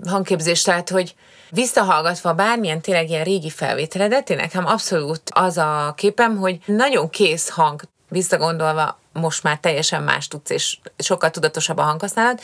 [0.06, 1.16] hangképzés, tehát, hogy
[1.50, 7.50] visszahallgatva bármilyen tényleg ilyen régi felvételedet, én nekem abszolút az a képem, hogy nagyon kész
[7.50, 12.42] hang, visszagondolva most már teljesen más tudsz, és sokkal tudatosabb a hanghasználat,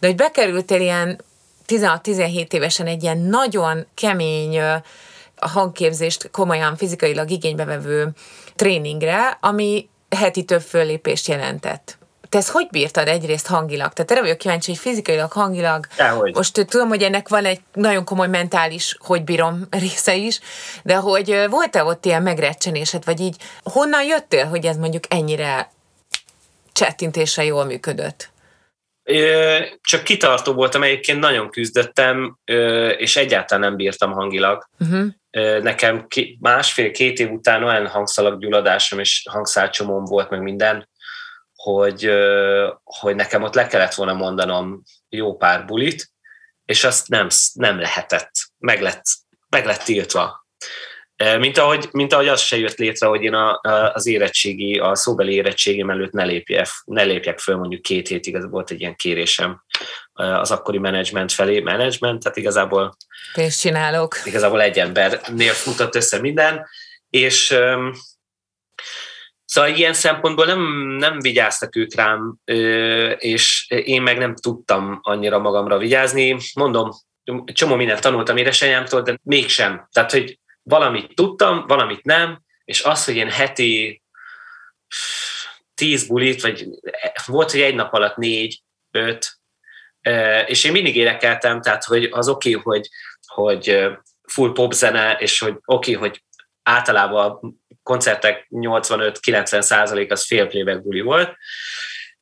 [0.00, 1.20] de hogy bekerültél ilyen
[1.68, 4.60] 16-17 évesen egy ilyen nagyon kemény
[5.36, 8.12] a hangképzést komolyan fizikailag igénybe vevő
[8.54, 13.92] tréningre, ami heti több föllépést jelentett te ezt hogy bírtad egyrészt hangilag?
[13.92, 15.86] Tehát erre vagyok kíváncsi, hogy fizikailag, hangilag.
[15.96, 16.34] Dehogy.
[16.34, 20.40] Most tudom, hogy ennek van egy nagyon komoly mentális, hogy bírom része is,
[20.82, 25.70] de hogy volt-e ott ilyen megrecsenésed, vagy így honnan jöttél, hogy ez mondjuk ennyire
[26.72, 28.34] csettintésre jól működött?
[29.82, 32.38] Csak kitartó voltam, egyébként nagyon küzdöttem,
[32.96, 34.68] és egyáltalán nem bírtam hangilag.
[34.78, 35.62] Uh-huh.
[35.62, 36.06] Nekem
[36.40, 40.88] másfél-két év után olyan hangszalaggyulladásom és hangszálcsomom volt, meg minden,
[41.72, 42.10] hogy,
[42.84, 46.10] hogy nekem ott le kellett volna mondanom jó pár bulit,
[46.64, 48.30] és azt nem, nem lehetett.
[48.58, 49.02] Meg lett,
[49.48, 50.46] meg lett tiltva.
[51.38, 54.94] Mint ahogy, mint ahogy az se jött létre, hogy én a, a, az érettségi, a
[54.94, 58.96] szóbeli érettségem előtt ne, lépjek, ne lépjek föl mondjuk két hétig, ez volt egy ilyen
[58.96, 59.62] kérésem
[60.12, 61.60] az akkori menedzsment felé.
[61.60, 62.96] Menedzsment, tehát igazából
[63.32, 64.16] Pénzt csinálok.
[64.24, 66.66] igazából egy embernél futott össze minden,
[67.10, 67.56] és
[69.56, 70.60] szóval ilyen szempontból nem,
[70.98, 72.36] nem vigyáztak ők rám,
[73.18, 76.36] és én meg nem tudtam annyira magamra vigyázni.
[76.54, 76.90] Mondom,
[77.44, 79.88] csomó mindent tanultam édesanyámtól, de mégsem.
[79.92, 84.02] Tehát, hogy valamit tudtam, valamit nem, és az, hogy én heti
[85.74, 86.66] tíz bulit, vagy
[87.26, 89.38] volt, hogy egy nap alatt négy, öt,
[90.46, 92.88] és én mindig énekeltem, tehát, hogy az oké, okay, hogy
[93.26, 93.86] hogy
[94.22, 96.24] full pop zene, és hogy oké, okay, hogy
[96.62, 101.36] általában koncertek 85-90 százalék az fél playback buli volt,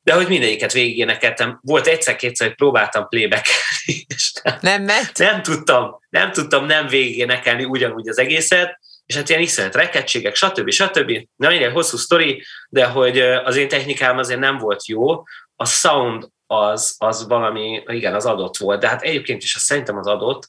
[0.01, 1.59] de hogy mindegyiket végigénekeltem.
[1.61, 3.45] Volt egyszer-kétszer, hogy próbáltam playback
[4.15, 5.17] és nem, Nem ment?
[5.17, 10.69] nem tudtam, nem tudtam nem végigénekelni ugyanúgy az egészet, és hát ilyen iszonyat rekedtségek, stb.
[10.69, 11.11] stb.
[11.35, 15.23] Na minden hosszú sztori, de hogy az én technikám azért nem volt jó,
[15.55, 19.97] a sound az, az valami, igen, az adott volt, de hát egyébként is azt szerintem
[19.97, 20.47] az adott,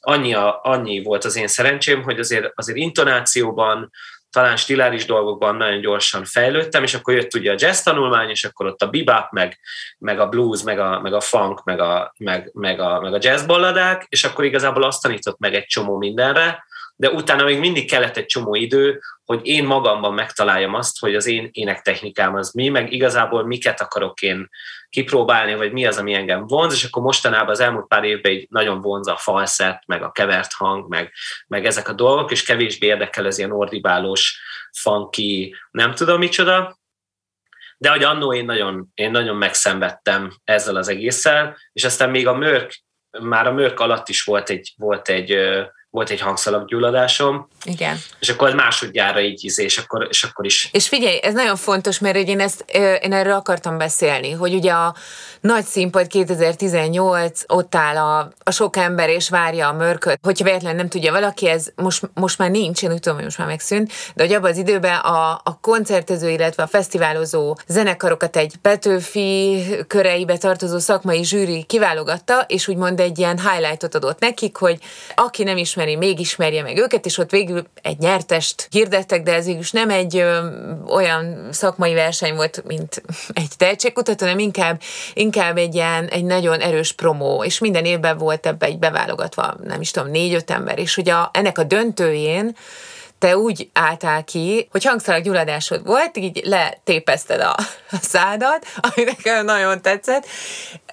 [0.00, 3.90] annyi, a, annyi volt az én szerencsém, hogy azért, azért intonációban,
[4.34, 8.66] talán stiláris dolgokban nagyon gyorsan fejlődtem, és akkor jött ugye a jazz tanulmány, és akkor
[8.66, 9.58] ott a bebop, meg,
[9.98, 13.18] meg a blues, meg a, meg a funk, meg a, meg, meg, a, meg a
[13.20, 16.64] jazz balladák, és akkor igazából azt tanított meg egy csomó mindenre,
[16.96, 21.26] de utána még mindig kellett egy csomó idő, hogy én magamban megtaláljam azt, hogy az
[21.26, 24.48] én énektechnikám az mi, meg igazából miket akarok én
[24.88, 28.46] kipróbálni, vagy mi az, ami engem vonz, és akkor mostanában az elmúlt pár évben így
[28.50, 31.12] nagyon vonz a falszett, meg a kevert hang, meg,
[31.46, 34.40] meg ezek a dolgok, és kevésbé érdekel ez ilyen ordibálós,
[34.72, 36.78] funky, nem tudom micsoda,
[37.78, 42.34] de hogy annó én nagyon, én nagyon megszenvedtem ezzel az egésszel, és aztán még a
[42.34, 42.82] mörk,
[43.20, 45.38] már a mörk alatt is volt egy, volt egy,
[45.94, 47.98] volt egy hangszalaggyulladásom, Igen.
[48.20, 51.98] és akkor másodjára így íz, és akkor, és akkor is És figyelj, ez nagyon fontos,
[51.98, 52.64] mert én, ezt,
[53.02, 54.94] én erről akartam beszélni, hogy ugye a
[55.40, 60.18] nagy színpad 2018, ott áll a, a sok ember és várja a mörköt.
[60.22, 63.38] Hogyha véletlenül nem tudja valaki, ez most, most már nincs, én úgy tudom, hogy most
[63.38, 68.54] már megszűnt, de hogy abban az időben a, a koncertező, illetve a fesztiválozó zenekarokat egy
[68.62, 74.78] Petőfi köreibe tartozó szakmai zsűri kiválogatta, és úgymond egy ilyen highlightot adott nekik, hogy
[75.14, 79.46] aki nem ismeri, még ismerje meg őket, és ott végül egy nyertest hirdettek, de ez
[79.46, 80.38] is nem egy ö,
[80.86, 84.80] olyan szakmai verseny volt, mint egy tehetségkutató, hanem inkább,
[85.14, 89.80] inkább egy ilyen, egy nagyon erős promó, és minden évben volt ebbe egy beválogatva, nem
[89.80, 92.56] is tudom, négy-öt ember, és hogy a, ennek a döntőjén
[93.24, 97.54] te úgy álltál ki, hogy hangszalaggyulladásod volt, így letépezted a,
[97.90, 100.26] a szádat, ami nekem nagyon tetszett.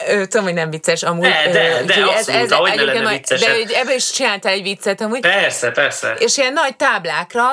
[0.08, 1.22] Tudom, hogy nem vicces amúgy.
[1.24, 3.39] De, de, de, abszolút, ahogy ne lenne vicces.
[3.39, 5.20] De hogy ebből is csináltál egy viccet amúgy.
[5.20, 6.13] Persze, persze.
[6.13, 7.48] És ilyen nagy táblákra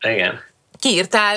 [0.00, 0.40] Igen.
[0.80, 1.36] kiírtál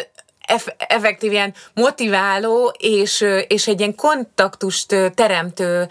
[0.77, 5.87] effektív ilyen motiváló és, és egy ilyen kontaktust teremtő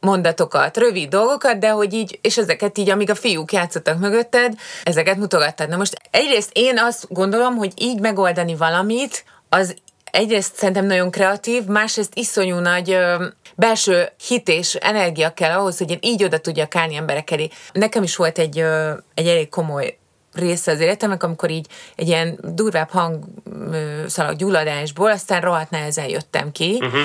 [0.00, 5.16] mondatokat, rövid dolgokat, de hogy így, és ezeket így, amíg a fiúk játszottak mögötted, ezeket
[5.16, 5.68] mutogattad.
[5.68, 9.76] Na most egyrészt én azt gondolom, hogy így megoldani valamit, az
[10.12, 13.24] egyrészt szerintem nagyon kreatív, másrészt iszonyú nagy ö,
[13.56, 17.48] belső hit és energia kell ahhoz, hogy én így oda tudjak állni emberek elé.
[17.72, 19.96] Nekem is volt egy, ö, egy elég komoly
[20.34, 21.66] része az életemnek, amikor így
[21.96, 27.00] egy ilyen durvább hangszalag gyulladásból, aztán rohadt nehezen jöttem ki, uh-huh.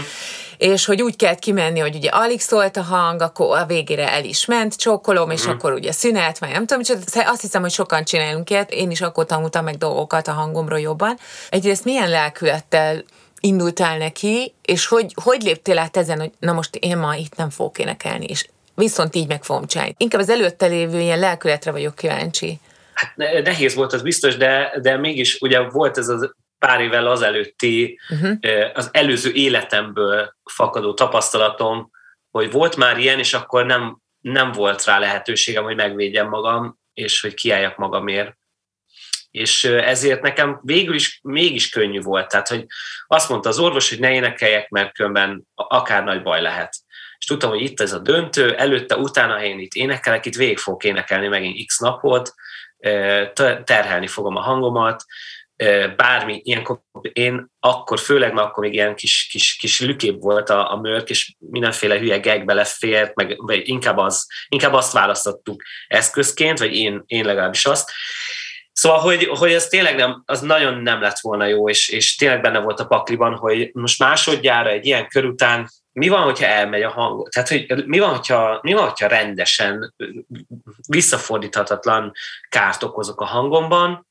[0.58, 4.24] és hogy úgy kellett kimenni, hogy ugye alig szólt a hang, akkor a végére el
[4.24, 5.56] is ment, csókolom, és uh-huh.
[5.56, 6.84] akkor ugye szünet, vagy nem tudom.
[6.84, 10.80] Szóval azt hiszem, hogy sokan csinálunk ilyet, én is akkor tanultam meg dolgokat a hangomról
[10.80, 11.18] jobban.
[11.50, 13.04] Egyrészt milyen lelkülettel
[13.40, 17.50] indultál neki, és hogy, hogy léptél át ezen, hogy na most én ma itt nem
[17.50, 19.96] fogok énekelni, és viszont így meg fogom csinálni.
[19.98, 22.60] Inkább az előtte lévő ilyen lelkületre vagyok kíváncsi.
[22.98, 27.08] Hát ne- nehéz volt, az biztos, de, de mégis ugye volt ez az pár évvel
[27.08, 28.38] azelőtti, Uh-huh.
[28.42, 31.92] ö, az előző életemből fakadó tapasztalatom,
[32.32, 37.22] hogy volt már ilyen, és akkor nem, nem volt rá lehetőségem, hogy megvédjem magam, és
[37.22, 38.36] hogy kiálljak magamért.
[39.32, 42.28] és ezért nekem végül is mégis könnyű volt.
[42.28, 42.66] Tehát, hogy
[43.08, 46.76] azt mondta az orvos, hogy ne énekeljek, mert különben akár nagy baj lehet.
[47.18, 50.58] És tudtam, hogy itt ez a döntő, előtte, utána, ha én itt énekelek, itt végig
[50.58, 52.34] fogok énekelni megint x napot,
[53.64, 55.04] terhelni fogom a hangomat,
[55.96, 56.82] bármi, ilyenkor
[57.14, 61.10] én akkor, főleg mert akkor még ilyen kis, kis, kis lükébb volt a, a mörk,
[61.10, 67.04] és mindenféle hülye gag belefért, meg vagy inkább, az, inkább azt választottuk eszközként, vagy én,
[67.06, 67.92] én legalábbis azt.
[68.72, 72.42] Szóval, hogy, hogy ez tényleg nem, az nagyon nem lett volna jó, és, és tényleg
[72.42, 76.82] benne volt a pakliban, hogy most másodjára egy ilyen kör után mi van, hogyha elmegy
[76.82, 77.30] a hang?
[77.30, 79.94] Tehát, hogy mi van, hogyha, mi van, hogyha rendesen
[80.88, 82.12] visszafordíthatatlan
[82.50, 84.08] kárt okozok a hangomban,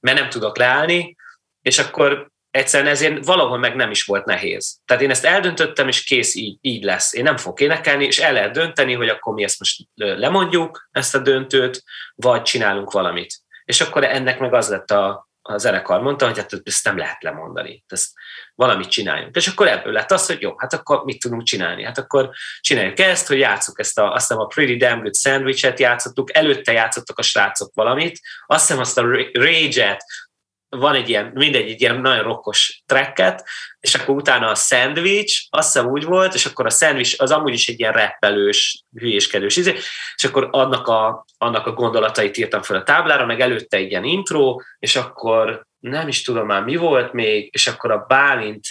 [0.00, 1.16] mert nem tudok leállni,
[1.62, 4.78] és akkor egyszerűen ezért valahol meg nem is volt nehéz.
[4.84, 7.14] Tehát én ezt eldöntöttem, és kész, így, így lesz.
[7.14, 11.14] Én nem fogok énekelni, és el lehet dönteni, hogy akkor mi ezt most lemondjuk, ezt
[11.14, 11.82] a döntőt,
[12.14, 13.34] vagy csinálunk valamit.
[13.64, 17.22] És akkor ennek meg az lett a, a zenekar mondta, hogy hát ezt nem lehet
[17.22, 18.12] lemondani, ezt
[18.54, 19.36] valamit csináljunk.
[19.36, 21.84] És akkor ebből lett az, hogy jó, hát akkor mit tudunk csinálni?
[21.84, 22.30] Hát akkor
[22.60, 27.18] csináljuk ezt, hogy játsszuk ezt a, azt a Pretty Damn Good Sandwich-et játszottuk, előtte játszottak
[27.18, 30.04] a srácok valamit, azt hiszem azt a Rage-et,
[30.78, 33.44] van egy ilyen, mindegy, egy ilyen nagyon rokkos tracket,
[33.80, 37.52] és akkor utána a sandwich, azt hiszem úgy volt, és akkor a sandwich az amúgy
[37.52, 39.74] is egy ilyen reppelős, hülyéskedős izé,
[40.16, 44.04] és akkor annak a, annak a gondolatait írtam fel a táblára, meg előtte egy ilyen
[44.04, 48.66] intro, és akkor nem is tudom már mi volt még, és akkor a Bálint,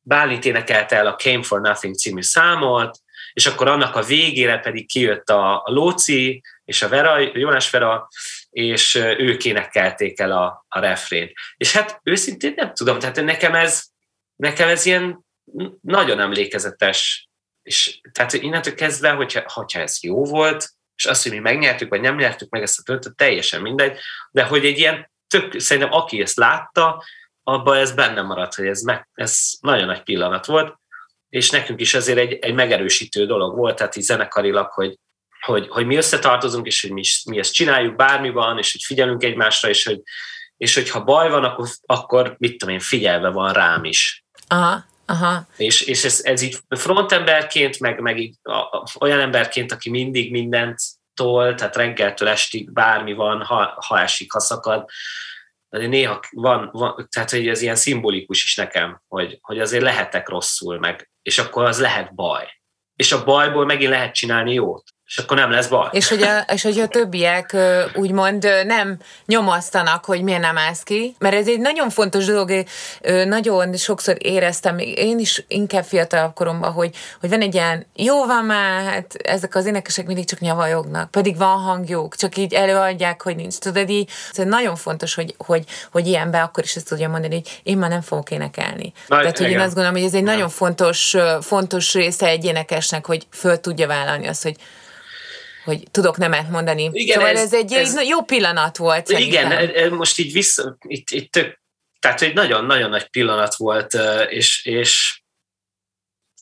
[0.00, 2.98] Bálint énekelte el a Came for Nothing című számot,
[3.32, 8.08] és akkor annak a végére pedig kijött a, a Lóci és a Vera, Jónás Vera,
[8.56, 11.32] és ők énekelték el a, a refrént.
[11.56, 13.84] És hát őszintén nem tudom, tehát nekem ez,
[14.36, 15.24] nekem ez ilyen
[15.80, 17.28] nagyon emlékezetes,
[17.62, 22.00] és tehát innentől kezdve, hogyha, hogyha ez jó volt, és azt, hogy mi megnyertük, vagy
[22.00, 23.98] nem nyertük meg ezt a döntőt, teljesen mindegy,
[24.30, 27.04] de hogy egy ilyen tök, szerintem aki ezt látta,
[27.42, 30.76] abban ez benne maradt, hogy ez, meg, ez nagyon nagy pillanat volt,
[31.28, 34.98] és nekünk is ezért egy, egy megerősítő dolog volt, tehát így zenekarilag, hogy,
[35.40, 39.22] hogy, hogy mi összetartozunk, és hogy mi, mi ezt csináljuk, bármi van, és hogy figyelünk
[39.22, 40.00] egymásra, és hogy,
[40.56, 44.24] és hogy ha baj van, akkor, akkor mit tudom én, figyelve van rám is.
[44.46, 45.46] Aha, aha.
[45.56, 48.36] És, és ez, ez így frontemberként, meg, meg így
[48.98, 50.78] olyan emberként, aki mindig mindent
[51.14, 54.84] tol, tehát reggeltől estig bármi van, ha, ha esik, ha szakad,
[55.68, 60.28] de néha van, van, tehát hogy ez ilyen szimbolikus is nekem, hogy, hogy azért lehetek
[60.28, 62.46] rosszul, meg, és akkor az lehet baj.
[62.94, 65.88] És a bajból megint lehet csinálni jót és akkor nem lesz baj.
[65.92, 67.56] És hogy a, és hogy a többiek
[67.94, 72.64] úgymond nem nyomasztanak, hogy miért nem állsz ki, mert ez egy nagyon fontos dolog,
[73.26, 78.44] nagyon sokszor éreztem, én is inkább fiatalabb koromban, hogy, hogy van egy ilyen, jó van
[78.44, 83.36] már, hát ezek az énekesek mindig csak nyavajognak, pedig van hangjuk, csak így előadják, hogy
[83.36, 83.58] nincs.
[83.58, 87.60] Tudod, így ez nagyon fontos, hogy, hogy, hogy ilyenben akkor is ezt tudja mondani, hogy
[87.62, 88.92] én már nem fogok énekelni.
[89.08, 90.30] Na, Tehát, hogy én azt gondolom, hogy ez egy ja.
[90.30, 94.56] nagyon fontos, fontos része egy énekesnek, hogy föl tudja vállalni azt, hogy
[95.66, 96.90] hogy tudok nemet mondani.
[96.92, 99.08] Igen, szóval ez, ez egy ez, jó pillanat volt.
[99.08, 99.94] Igen, szerintem.
[99.94, 101.60] most így vissza, itt, itt tök,
[102.00, 103.96] tehát egy nagyon-nagyon nagy pillanat volt,
[104.28, 105.20] és, és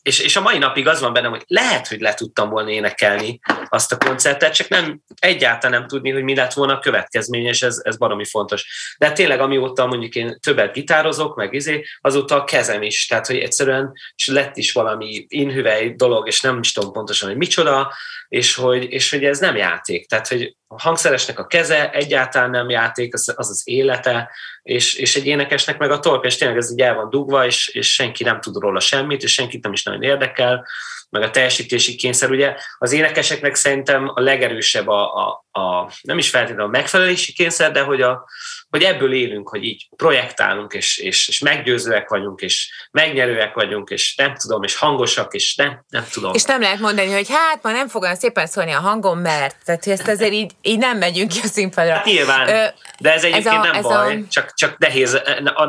[0.03, 3.41] és, és a mai napig az van bennem, hogy lehet, hogy le tudtam volna énekelni
[3.75, 7.63] azt a koncertet, csak nem egyáltalán nem tudni, hogy mi lett volna a következmény, és
[7.63, 8.95] ez, ez baromi fontos.
[8.99, 13.39] De tényleg amióta mondjuk én többet gitározok, meg izé, azóta a kezem is, tehát hogy
[13.39, 17.93] egyszerűen és lett is valami inhüvely dolog, és nem is tudom pontosan, hogy micsoda,
[18.29, 20.09] és hogy, és hogy ez nem játék.
[20.09, 24.31] Tehát, hogy a hangszeresnek a keze egyáltalán nem játék, az az, az élete,
[24.63, 27.69] és, és egy énekesnek meg a torka, és tényleg ez így el van dugva, és,
[27.69, 30.67] és senki nem tud róla semmit, és senkit nem is nagyon érdekel,
[31.15, 32.31] meg a teljesítési kényszer.
[32.31, 37.73] Ugye az énekeseknek szerintem a legerősebb a, a, a nem is feltétlenül a megfelelési kényszer,
[37.73, 38.29] de hogy, a,
[38.71, 44.15] hogy ebből élünk, hogy így projektálunk, és, és, és meggyőzőek vagyunk, és megnyerőek vagyunk, és
[44.17, 46.35] nem tudom, és hangosak, és nem, nem tudom.
[46.35, 49.57] És nem lehet mondani, hogy hát ma nem fog olyan szépen szólni a hangom, mert
[49.65, 51.95] tehát ezt azért így, így nem megyünk ki a színpadra.
[51.95, 52.67] Hát nyilván, Ö,
[52.99, 54.19] de ez egyébként ez a, nem ez baj, a...
[54.31, 55.21] csak, csak nehéz,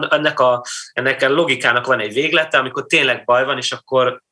[0.10, 4.24] ennek a, ennek a logikának van egy véglete, amikor tényleg baj van, és akkor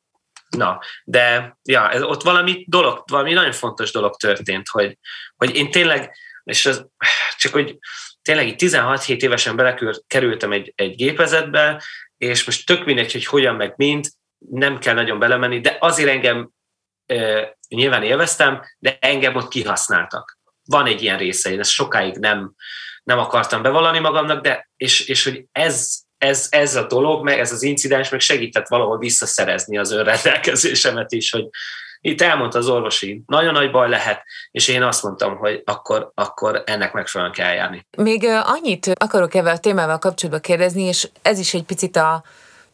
[0.56, 4.98] Na, de ja, ez, ott valami dolog, valami nagyon fontos dolog történt, hogy,
[5.36, 6.84] hogy én tényleg, és ez,
[7.38, 7.78] csak hogy
[8.22, 11.82] tényleg így 16-7 évesen belekerültem egy, egy gépezetbe,
[12.16, 14.06] és most tök mindegy, hogy hogyan meg mind,
[14.38, 16.50] nem kell nagyon belemenni, de azért engem
[17.06, 20.38] e, nyilván élveztem, de engem ott kihasználtak.
[20.64, 22.54] Van egy ilyen része, én ezt sokáig nem,
[23.02, 27.52] nem akartam bevallani magamnak, de és, és hogy ez ez, ez a dolog, meg ez
[27.52, 31.44] az incidens meg segített valahol visszaszerezni az önrendelkezésemet is, hogy
[32.00, 36.62] itt elmondta az orvosi, nagyon nagy baj lehet, és én azt mondtam, hogy akkor, akkor
[36.66, 37.86] ennek megfelelően kell eljárni.
[37.96, 42.24] Még annyit akarok ebben a témával kapcsolatban kérdezni, és ez is egy picit a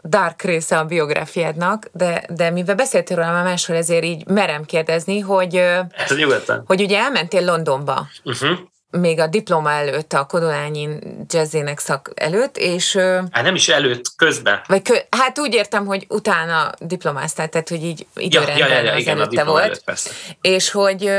[0.05, 5.19] dark része a biográfiádnak, de, de mivel beszéltél róla már máshol, ezért így merem kérdezni,
[5.19, 6.63] hogy, Ez nyugodtan.
[6.67, 8.59] hogy ugye elmentél Londonba, Uh-huh.
[8.91, 10.99] Még a diploma előtt, a Kodolányin
[11.29, 12.97] jazzének szak előtt, és
[13.31, 14.61] Hát nem is előtt, közben.
[14.67, 18.83] vagy kö, hát úgy értem, hogy utána diplomáztál, tehát hogy így Ja, időrendben ja, ja,
[18.83, 19.65] ja az igen, előtte volt.
[19.65, 20.11] előtt, persze.
[20.41, 21.11] És hogy,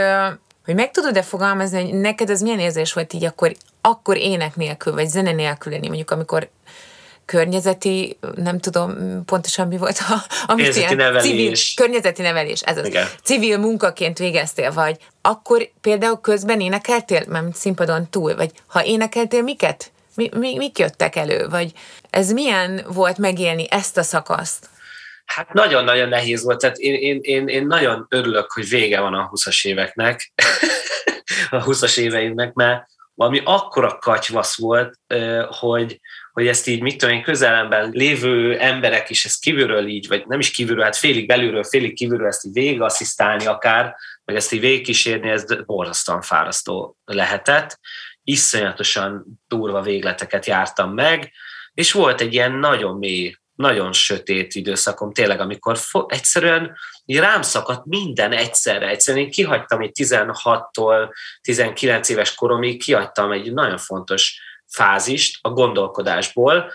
[0.66, 4.94] hogy meg tudod-e fogalmazni, hogy neked az milyen érzés volt így akkor, akkor ének nélkül,
[4.94, 6.50] vagy zene nélkül lenni, mondjuk amikor
[7.32, 8.92] környezeti, nem tudom
[9.26, 10.14] pontosan mi volt, a,
[10.46, 11.24] amit Környezeti nevelés.
[11.24, 13.08] civil, környezeti nevelés, ez az, Igen.
[13.24, 19.92] civil munkaként végeztél, vagy akkor például közben énekeltél, mert színpadon túl, vagy ha énekeltél, miket?
[20.16, 21.48] Mi, mi, mik jöttek elő?
[21.50, 21.72] Vagy
[22.10, 24.70] ez milyen volt megélni ezt a szakaszt?
[25.26, 29.30] Hát nagyon-nagyon nehéz volt, tehát én, én, én, én nagyon örülök, hogy vége van a
[29.34, 30.32] 20-as éveknek,
[31.50, 34.94] a 20-as éveimnek, mert valami akkora katyvasz volt,
[35.50, 36.00] hogy,
[36.32, 40.40] hogy ezt így, mit tudom én, közelemben lévő emberek is ezt kívülről így, vagy nem
[40.40, 45.30] is kívülről, hát félig belülről, félig kívülről ezt így végigasszisztálni akár, vagy ezt így végigkísérni,
[45.30, 47.80] ez borzasztóan fárasztó lehetett.
[48.24, 51.32] Iszonyatosan durva végleteket jártam meg,
[51.74, 57.42] és volt egy ilyen nagyon mély, nagyon sötét időszakom tényleg, amikor fo- egyszerűen így rám
[57.42, 58.88] szakadt minden egyszerre.
[58.88, 61.10] Egyszerűen én kihagytam egy 16-tól
[61.42, 64.40] 19 éves koromig, kihagytam egy nagyon fontos
[64.74, 66.72] fázist a gondolkodásból,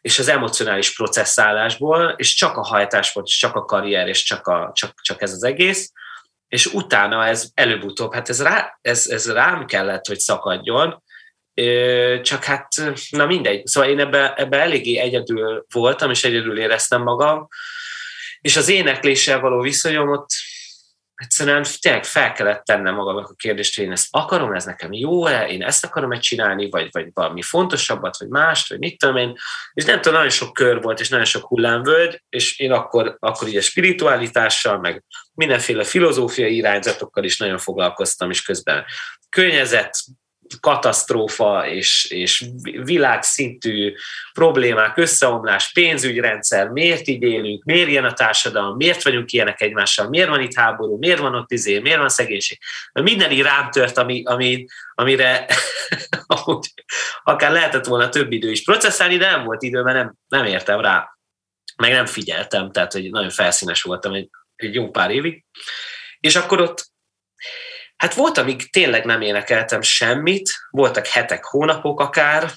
[0.00, 4.70] és az emocionális processzálásból, és csak a hajtás volt, csak a karrier, és csak, a,
[4.74, 5.92] csak, csak ez az egész,
[6.48, 11.02] és utána ez előbb-utóbb, hát ez, rá, ez, ez rám kellett, hogy szakadjon,
[12.22, 12.68] csak hát,
[13.10, 13.66] na mindegy.
[13.66, 17.48] Szóval én ebbe, ebbe eléggé egyedül voltam, és egyedül éreztem magam,
[18.40, 20.28] és az énekléssel való viszonyom ott
[21.20, 25.48] egyszerűen tényleg fel kellett tennem magamnak a kérdést, hogy én ezt akarom, ez nekem jó-e,
[25.48, 29.36] én ezt akarom-e csinálni, vagy, vagy valami fontosabbat, vagy mást, vagy mit tudom én.
[29.72, 33.48] És nem tudom, nagyon sok kör volt, és nagyon sok hullámvölgy, és én akkor, akkor
[33.48, 35.04] így a spiritualitással, meg
[35.34, 38.84] mindenféle filozófiai irányzatokkal is nagyon foglalkoztam, és közben
[39.28, 39.96] környezet,
[40.60, 43.94] katasztrófa és, és világszintű
[44.32, 50.28] problémák, összeomlás, pénzügyrendszer, miért így élünk, miért ilyen a társadalom, miért vagyunk ilyenek egymással, miért
[50.28, 52.58] van itt háború, miért van ott izé, miért van szegénység.
[52.92, 55.46] Minden így rám tört, ami, ami, amire
[57.22, 60.80] akár lehetett volna több idő is processzálni, de nem volt idő, mert nem, nem értem
[60.80, 61.18] rá,
[61.76, 65.44] meg nem figyeltem, tehát hogy nagyon felszínes voltam egy, egy jó pár évig.
[66.20, 66.89] És akkor ott
[68.00, 72.50] Hát volt, amíg tényleg nem énekeltem semmit, voltak hetek, hónapok akár,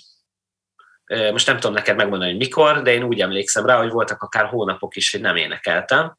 [1.32, 4.46] most nem tudom neked megmondani, hogy mikor, de én úgy emlékszem rá, hogy voltak akár
[4.46, 6.18] hónapok is, hogy nem énekeltem.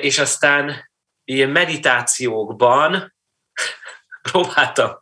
[0.00, 0.90] És aztán
[1.24, 3.14] ilyen meditációkban
[4.30, 4.98] próbáltam,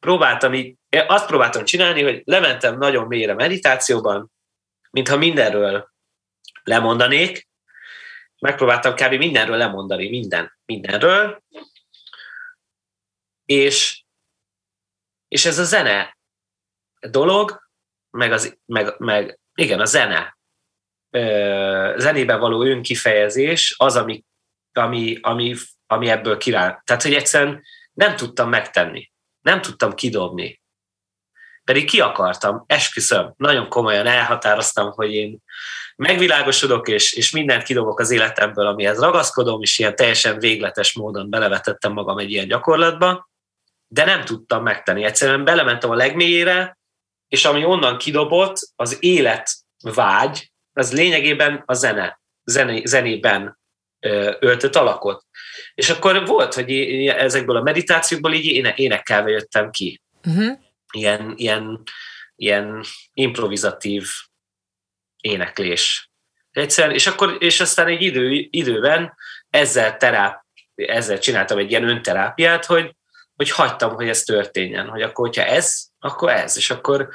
[0.00, 4.32] próbáltam így, azt próbáltam csinálni, hogy lementem nagyon mélyre meditációban,
[4.90, 5.90] mintha mindenről
[6.62, 7.47] lemondanék,
[8.38, 9.12] megpróbáltam kb.
[9.12, 11.42] mindenről lemondani, minden, mindenről,
[13.44, 14.04] és,
[15.28, 16.18] és ez a zene
[17.00, 17.68] dolog,
[18.10, 20.38] meg, az, meg, meg igen, a zene,
[21.10, 24.24] ö, zenében való önkifejezés az, ami,
[24.72, 25.54] ami, ami,
[25.86, 26.82] ami ebből királ.
[26.84, 30.57] Tehát, hogy egyszerűen nem tudtam megtenni, nem tudtam kidobni.
[31.68, 35.38] Pedig ki akartam, esküszöm, nagyon komolyan elhatároztam, hogy én
[35.96, 41.92] megvilágosodok, és, és mindent kidobok az életemből, amihez ragaszkodom, és ilyen teljesen végletes módon belevetettem
[41.92, 43.30] magam egy ilyen gyakorlatba,
[43.88, 45.04] de nem tudtam megtenni.
[45.04, 46.78] Egyszerűen belementem a legmélyére,
[47.28, 49.50] és ami onnan kidobott, az élet
[49.82, 53.58] vágy, az lényegében a zene, zené, zenében
[54.38, 55.24] öltött alakot.
[55.74, 56.72] És akkor volt, hogy
[57.06, 60.02] ezekből a meditációkból így éne, énekelve jöttem ki.
[60.24, 60.66] Uh-huh.
[60.92, 61.82] Ilyen, ilyen,
[62.36, 64.06] ilyen improvizatív
[65.20, 66.10] éneklés.
[66.50, 69.14] Egyszerűen, és, akkor, és aztán egy idő, időben
[69.50, 72.96] ezzel, teráp, ezzel csináltam egy ilyen önterápiát, hogy,
[73.36, 77.08] hogy hagytam, hogy ez történjen, hogy akkor, hogyha ez, akkor ez, és akkor,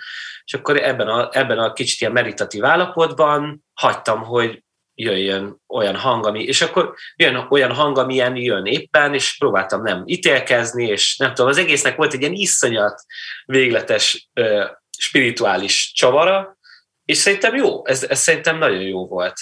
[0.43, 4.62] és akkor ebben, a, ebben a kicsit ilyen meditatív állapotban hagytam, hogy
[4.95, 10.03] jöjjön olyan hang, ami, és akkor jön olyan hang, amilyen jön éppen, és próbáltam nem
[10.05, 13.01] ítélkezni, és nem tudom, az egésznek volt egy ilyen iszonyat
[13.45, 14.65] végletes ö,
[14.97, 16.57] spirituális csavara,
[17.05, 19.33] és szerintem jó, ez, ez szerintem nagyon jó volt.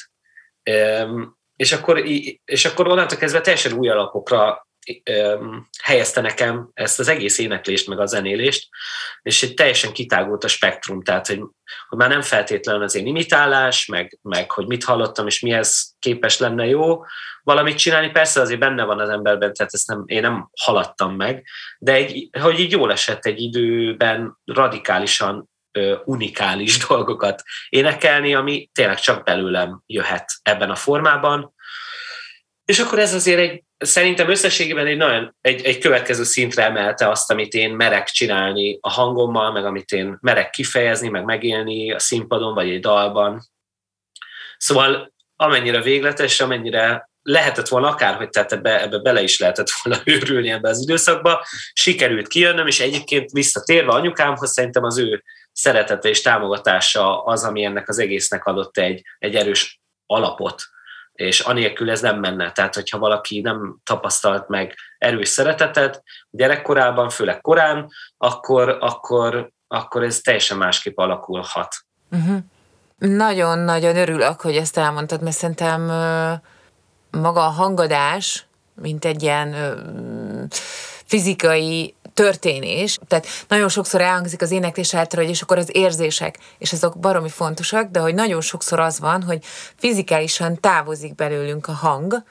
[0.70, 2.04] Üm, és akkor,
[2.46, 4.68] és akkor onnantól kezdve teljesen új alapokra
[5.84, 8.70] helyezte nekem ezt az egész éneklést, meg a zenélést,
[9.22, 11.40] és egy teljesen kitágult a spektrum, tehát hogy,
[11.88, 16.38] hogy már nem feltétlenül az én imitálás, meg, meg hogy mit hallottam, és mihez képes
[16.38, 17.04] lenne jó
[17.44, 18.10] valamit csinálni.
[18.10, 21.46] Persze azért benne van az emberben, tehát ezt nem, én nem haladtam meg,
[21.80, 25.50] de egy, hogy így jól esett egy időben radikálisan
[26.06, 31.54] unikális dolgokat énekelni, ami tényleg csak belőlem jöhet ebben a formában.
[32.66, 37.32] És akkor ez azért egy, szerintem összességében egy nagyon, egy, egy következő szintre emelte azt,
[37.32, 42.54] amit én merek csinálni a hangommal, meg amit én merek kifejezni, meg megélni a színpadon,
[42.54, 43.42] vagy egy dalban.
[44.58, 50.02] Szóval amennyire végletes, amennyire lehetett volna akár, hogy tehát ebbe, ebbe bele is lehetett volna
[50.14, 56.22] őrülni ebbe az időszakba, sikerült kijönnöm, és egyébként visszatérve anyukámhoz szerintem az ő szeretete és
[56.22, 60.64] támogatása az, ami ennek az egésznek adott egy, egy erős alapot,
[61.14, 62.52] és anélkül ez nem menne.
[62.52, 70.20] Tehát, hogyha valaki nem tapasztalt meg erős szeretetet gyerekkorában, főleg korán, akkor, akkor, akkor ez
[70.20, 71.76] teljesen másképp alakulhat.
[72.12, 72.38] Uh-huh.
[72.98, 75.82] Nagyon-nagyon örülök, hogy ezt elmondtad, mert szerintem
[77.12, 79.56] maga a hangadás, mint egy ilyen
[81.06, 83.00] fizikai történés.
[83.08, 87.30] Tehát nagyon sokszor elhangzik az éneklés által, hogy és akkor az érzések, és azok baromi
[87.30, 89.44] fontosak, de hogy nagyon sokszor az van, hogy
[89.76, 92.24] fizikálisan távozik belőlünk a hang,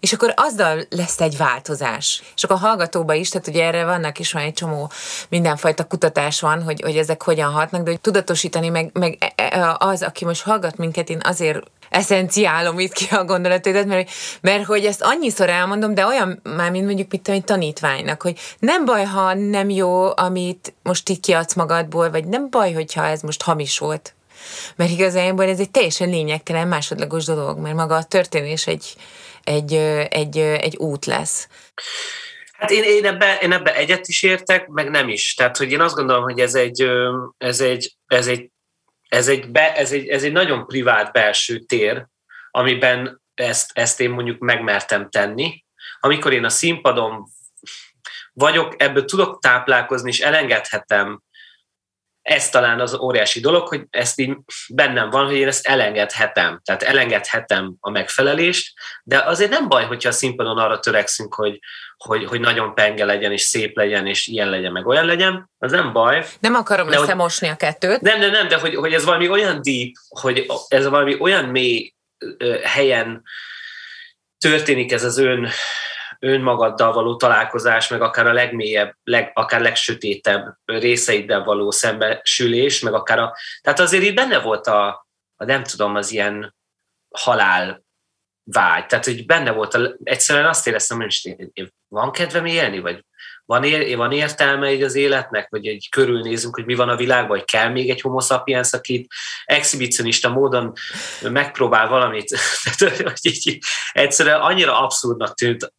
[0.00, 2.22] és akkor azzal lesz egy változás.
[2.34, 4.90] És akkor a hallgatóba is, tehát ugye erre vannak is van egy csomó
[5.28, 9.76] mindenfajta kutatás van, hogy, hogy ezek hogyan hatnak, de hogy tudatosítani, meg, meg e, e,
[9.78, 11.58] az, aki most hallgat minket, én azért
[11.96, 16.86] eszenciálom itt ki a gondolatodat, mert, mert hogy ezt annyiszor elmondom, de olyan már, mint
[16.86, 22.10] mondjuk mit egy tanítványnak, hogy nem baj, ha nem jó, amit most így kiadsz magadból,
[22.10, 24.14] vagy nem baj, hogyha ez most hamis volt.
[24.76, 28.94] Mert igazából ez egy teljesen lényegtelen másodlagos dolog, mert maga a történés egy,
[29.44, 29.74] egy,
[30.10, 31.48] egy, egy út lesz.
[32.52, 35.34] Hát én, én, ebbe, én ebbe egyet is értek, meg nem is.
[35.34, 36.86] Tehát, hogy én azt gondolom, hogy ez egy,
[37.38, 38.50] ez egy, ez egy
[39.08, 42.06] ez egy, be, ez egy, ez egy nagyon privát belső tér,
[42.50, 45.64] amiben ezt, ezt én mondjuk megmertem tenni.
[46.00, 47.26] Amikor én a színpadon
[48.32, 51.22] vagyok, ebből tudok táplálkozni, és elengedhetem
[52.26, 54.36] ez talán az óriási dolog, hogy ezt így
[54.68, 56.60] bennem van, hogy én ezt elengedhetem.
[56.64, 58.72] Tehát elengedhetem a megfelelést,
[59.04, 61.58] de azért nem baj, hogyha a színpadon arra törekszünk, hogy,
[61.96, 65.72] hogy, hogy nagyon penge legyen, és szép legyen, és ilyen legyen, meg olyan legyen, az
[65.72, 66.26] nem baj.
[66.40, 68.00] Nem akarom de, összemosni a kettőt.
[68.00, 71.94] Nem, nem, nem, de hogy, hogy ez valami olyan deep, hogy ez valami olyan mély
[72.62, 73.22] helyen
[74.38, 75.48] történik ez az ön
[76.18, 83.18] önmagaddal való találkozás, meg akár a legmélyebb, leg, akár legsötétebb részeiddel való szembesülés, meg akár
[83.18, 83.36] a...
[83.60, 85.06] Tehát azért itt benne volt a,
[85.36, 86.54] a nem tudom, az ilyen
[87.10, 87.84] halál
[88.42, 88.86] vágy.
[88.86, 93.04] Tehát, hogy benne volt, a, egyszerűen azt éreztem, hogy van kedvem élni, vagy
[93.46, 97.36] van, ér, van értelme így az életnek, vagy egy körülnézünk, hogy mi van a világban,
[97.36, 99.06] hogy kell még egy homo sapiens, aki
[99.44, 100.72] exhibicionista módon
[101.22, 102.38] megpróbál valamit,
[102.78, 103.04] tehát,
[103.92, 105.72] egyszerűen annyira abszurdnak tűnt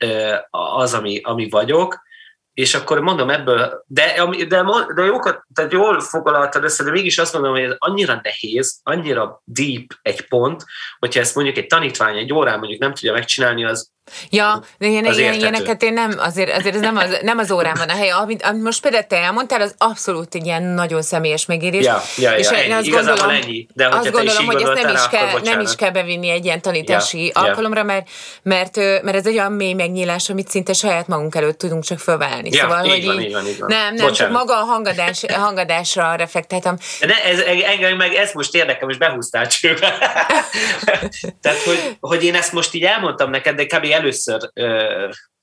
[0.49, 2.05] az, ami, ami vagyok,
[2.53, 4.65] és akkor mondom ebből, de, de,
[4.95, 9.41] de jókat, tehát jól foglaltad össze, de mégis azt mondom, hogy ez annyira nehéz, annyira
[9.43, 10.65] deep egy pont,
[10.99, 13.91] hogyha ezt mondjuk egy tanítvány egy órán mondjuk nem tudja megcsinálni, az
[14.29, 17.75] Ja, de ilyen, ilyen, ilyeneket én nem, azért, azért ez nem az, nem az órán
[17.77, 18.09] van a hely.
[18.09, 21.85] Amit, amit most például te elmondtál, az abszolút egy ilyen nagyon személyes megérés.
[21.85, 23.67] Ja, ja, ja, és ennyi, én azt gondolom, ennyi.
[23.73, 27.25] De azt gondolom hogy ezt nem is, kell, nem is kell bevinni egy ilyen tanítási
[27.25, 28.07] ja, alkalomra, mert,
[28.43, 32.49] mert, mert ez egy olyan mély megnyílás, amit szinte saját magunk előtt tudunk csak fölválni.
[32.51, 33.69] Ja, szóval, így hogy van, így van, így van.
[33.69, 36.77] Nem, nem, csak maga a hangadás, hangadásra reflektáltam.
[36.99, 39.97] De ez, engem meg ez most érdekel, és behúztál csőbe.
[41.41, 43.85] Tehát, hogy, hogy én ezt most így elmondtam neked, de kb.
[43.97, 44.51] Először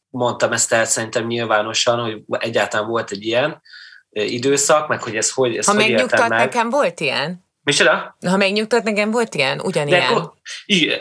[0.08, 3.62] mondtam ezt el szerintem nyilvánosan, hogy egyáltalán volt egy ilyen
[4.10, 6.38] időszak, meg hogy ez hogy ez Ha hogy megnyugtat, meg.
[6.38, 7.44] nekem volt ilyen?
[7.62, 8.16] Micsoda?
[8.26, 10.00] Ha megnyugtat, nekem volt ilyen, ugyanilyen.
[10.00, 10.32] De akkor,
[10.64, 11.00] igen,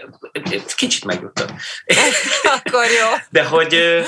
[0.76, 1.54] kicsit megnyugtat.
[2.58, 3.08] akkor jó.
[3.30, 4.04] De hogy,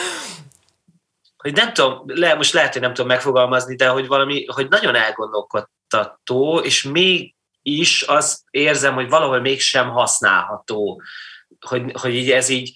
[1.38, 4.96] hogy nem tudom, le, most lehet, hogy nem tudom megfogalmazni, de hogy valami, hogy nagyon
[4.96, 11.02] elgondolkodtató, és még is azt érzem, hogy valahol mégsem használható,
[11.60, 12.74] hogy, hogy így ez így,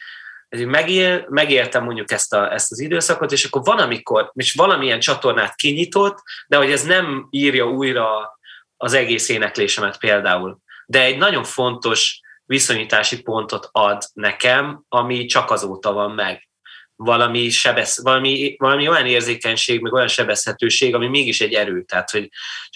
[0.50, 4.54] ez így megél, megéltem mondjuk ezt, a, ezt az időszakot, és akkor van, amikor, és
[4.54, 8.40] valamilyen csatornát kinyitott, de hogy ez nem írja újra
[8.78, 10.58] az egész éneklésemet például.
[10.86, 16.48] De egy nagyon fontos viszonyítási pontot ad nekem, ami csak azóta van meg.
[16.96, 21.84] Valami, sebesz, valami, valami olyan érzékenység, meg olyan sebezhetőség, ami mégis egy erő.
[21.84, 22.30] Tehát, hogy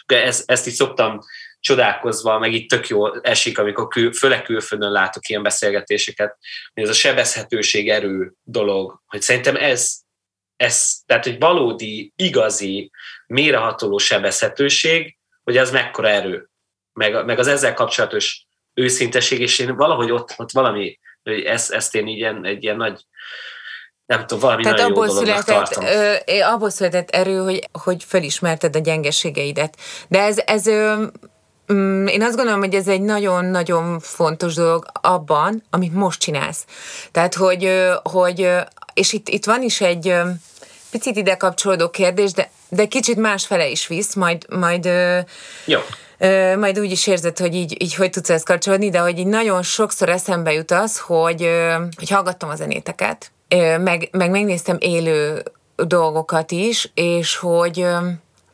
[0.05, 1.19] ezt, ezt így szoktam
[1.63, 6.37] csodálkozva, meg itt tök jó esik, amikor kül, főleg külföldön látok ilyen beszélgetéseket,
[6.73, 9.95] hogy ez a sebezhetőség erő dolog, hogy szerintem ez,
[10.55, 12.91] ez tehát egy valódi, igazi,
[13.27, 16.49] mérehatoló sebezhetőség, hogy az mekkora erő,
[16.93, 21.95] meg, meg az ezzel kapcsolatos őszinteség, és én valahogy ott, ott valami, hogy ezt, ezt
[21.95, 23.05] én ilyen, egy ilyen nagy
[24.05, 25.75] nem tudom, valami Tehát nagyon abból jó született,
[26.27, 29.77] ö, abból született erő, hogy, hogy felismerted a gyengeségeidet.
[30.07, 31.05] De ez, ez ö,
[32.07, 36.65] én azt gondolom, hogy ez egy nagyon-nagyon fontos dolog abban, amit most csinálsz.
[37.11, 37.69] Tehát, hogy,
[38.03, 38.49] hogy
[38.93, 40.15] és itt, itt van is egy
[40.91, 44.89] picit ide kapcsolódó kérdés, de, de kicsit más fele is visz, majd, majd
[45.65, 45.79] jó
[46.57, 49.63] majd úgy is érzed, hogy így, így hogy tudsz ezt kapcsolódni, de hogy így nagyon
[49.63, 51.49] sokszor eszembe jut az, hogy,
[51.97, 53.31] hogy hallgattam a zenéteket,
[53.77, 55.43] meg, meg megnéztem élő
[55.75, 57.85] dolgokat is, és hogy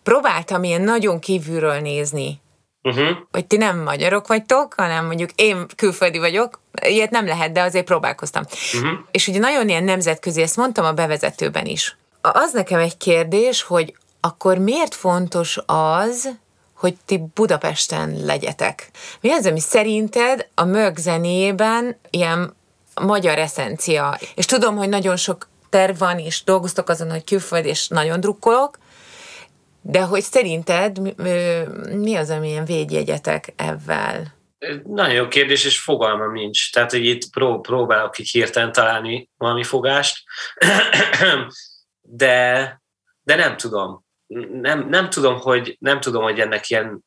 [0.04, 2.42] próbáltam ilyen nagyon kívülről nézni.
[2.90, 3.18] Uh-huh.
[3.32, 7.86] Hogy ti nem magyarok vagytok, hanem mondjuk én külföldi vagyok, ilyet nem lehet, de azért
[7.86, 8.44] próbálkoztam.
[8.74, 9.00] Uh-huh.
[9.12, 11.98] És ugye nagyon ilyen nemzetközi, ezt mondtam a bevezetőben is.
[12.22, 16.30] Az nekem egy kérdés, hogy akkor miért fontos az,
[16.74, 18.90] hogy ti Budapesten legyetek.
[19.22, 22.56] Mi az, ami szerinted a mög zenében ilyen
[23.02, 24.20] magyar eszencia?
[24.36, 28.78] És tudom, hogy nagyon sok terv van, és dolgoztok azon, hogy külföld, és nagyon drukkolok,
[29.82, 30.98] de hogy szerinted
[31.96, 34.38] mi az, amilyen védjegyetek ebben?
[34.84, 36.72] Nagyon jó kérdés, és fogalmam nincs.
[36.72, 40.24] Tehát, hogy itt pró- próbálok így hirtelen találni valami fogást,
[42.02, 42.82] de,
[43.24, 44.08] de nem tudom
[44.52, 47.06] nem, nem, tudom, hogy, nem tudom, hogy ennek ilyen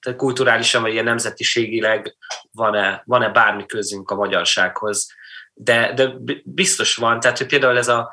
[0.00, 2.16] tehát kulturálisan vagy ilyen nemzetiségileg
[2.52, 5.12] van-e, van-e bármi közünk a magyarsághoz,
[5.54, 6.12] de, de
[6.44, 8.12] biztos van, tehát hogy például ez, a,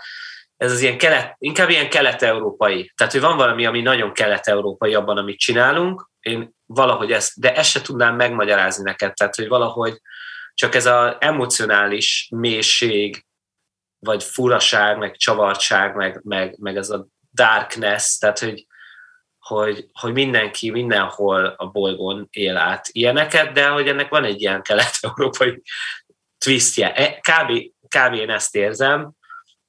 [0.59, 5.17] ez az ilyen kelet, inkább ilyen kelet-európai, tehát hogy van valami, ami nagyon kelet-európai abban,
[5.17, 10.01] amit csinálunk, én valahogy ezt, de ezt se tudnám megmagyarázni neked, tehát hogy valahogy
[10.53, 13.25] csak ez az emocionális mélység,
[13.99, 18.67] vagy furaság, meg csavartság, meg, meg, meg ez a darkness, tehát hogy,
[19.39, 24.61] hogy, hogy mindenki mindenhol a bolygón él át ilyeneket, de hogy ennek van egy ilyen
[24.61, 25.61] kelet-európai
[26.37, 26.93] twistje.
[26.93, 27.51] E, kb,
[27.87, 28.13] kb.
[28.13, 29.17] én ezt érzem,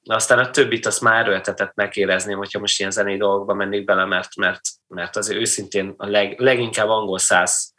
[0.03, 4.35] aztán a többit azt már erőltetett megérezném, hogyha most ilyen zenei dolgokba mennék bele, mert,
[4.35, 7.73] mert, mert azért őszintén a leg, leginkább angol száz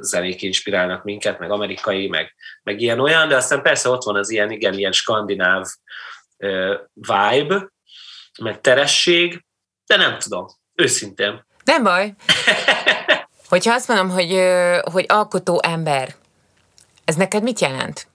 [0.00, 4.30] zenék inspirálnak minket, meg amerikai, meg, meg ilyen olyan, de aztán persze ott van az
[4.30, 5.66] ilyen, igen, ilyen skandináv
[6.92, 7.72] vibe,
[8.42, 9.44] meg teresség,
[9.86, 11.46] de nem tudom, őszintén.
[11.64, 12.14] Nem baj.
[13.48, 14.40] Hogyha azt mondom, hogy,
[14.92, 16.14] hogy alkotó ember,
[17.04, 18.06] ez neked mit jelent?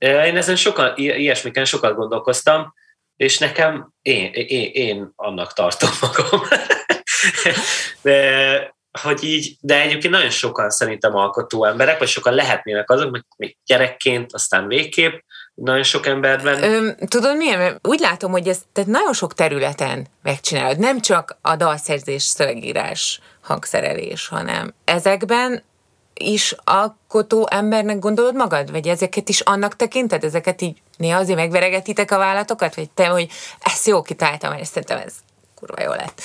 [0.00, 2.74] Én ezen sokan, ilyesmiken sokat gondolkoztam,
[3.16, 6.40] és nekem én, én, én annak tartom magam.
[8.02, 13.56] de, hogy így, de egyébként nagyon sokan szerintem alkotó emberek, vagy sokan lehetnének azok, még
[13.64, 15.20] gyerekként, aztán végképp,
[15.54, 16.62] nagyon sok emberben.
[16.62, 17.78] Ö, tudod milyen?
[17.82, 20.78] Úgy látom, hogy ezt tehát nagyon sok területen megcsinálod.
[20.78, 25.62] Nem csak a dalszerzés, szövegírás, hangszerelés, hanem ezekben
[26.20, 28.70] is alkotó embernek gondolod magad?
[28.70, 30.24] Vagy ezeket is annak tekinted?
[30.24, 32.74] Ezeket így néha azért megveregetitek a vállatokat?
[32.74, 33.28] Vagy te, hogy
[33.60, 35.14] ezt jó kitáltam, mert szerintem ez
[35.54, 36.22] kurva jó lett.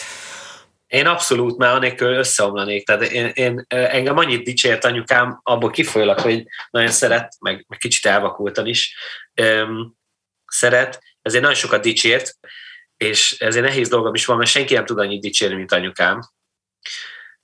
[0.87, 2.85] Én abszolút már anélkül összeomlanék.
[2.85, 8.05] Tehát én, én, engem annyit dicsért anyukám, abból kifolyólag, hogy nagyon szeret, meg, meg kicsit
[8.05, 8.95] elvakultan is
[9.33, 9.95] öm,
[10.45, 12.37] szeret, ezért nagyon sokat dicsért,
[12.97, 16.21] és ezért nehéz dolgom is van, mert senki nem tud annyit dicsérni, mint anyukám.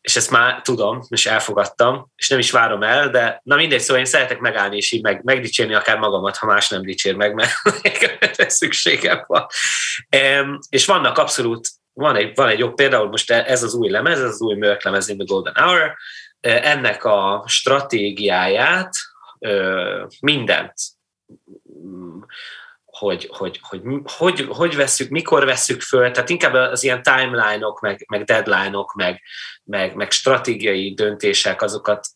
[0.02, 3.98] És ezt már tudom, és elfogadtam, és nem is várom el, de na mindegy, szóval
[3.98, 7.52] én szeretek megállni és így meg, megdicsérni akár magamat, ha más nem dicsér meg, mert
[8.52, 9.46] szükségem van.
[10.42, 14.20] Um, és vannak abszolút van egy, van egy jobb, például most ez az új lemez,
[14.20, 15.96] ez az új Mörk lemez the Golden Hour,
[16.42, 18.94] ennek a stratégiáját,
[20.20, 20.74] mindent,
[23.02, 28.06] hogy, hogy, hogy, hogy, hogy veszük, mikor veszük föl, tehát inkább az ilyen timeline-ok, meg,
[28.08, 29.22] meg deadline-ok, meg,
[29.64, 32.08] meg, meg stratégiai döntések, azokat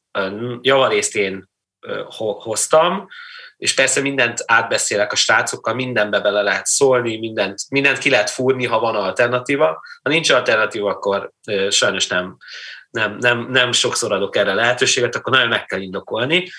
[0.62, 1.50] javarészt én
[2.18, 3.08] hoztam,
[3.58, 8.66] és persze mindent átbeszélek a srácokkal, mindenbe bele lehet szólni, mindent, mindent ki lehet fúrni,
[8.66, 9.82] ha van alternatíva.
[10.02, 11.32] Ha nincs alternatíva, akkor
[11.70, 12.38] sajnos nem,
[12.90, 16.50] nem, nem, nem sokszor adok erre lehetőséget, akkor nagyon meg kell indokolni.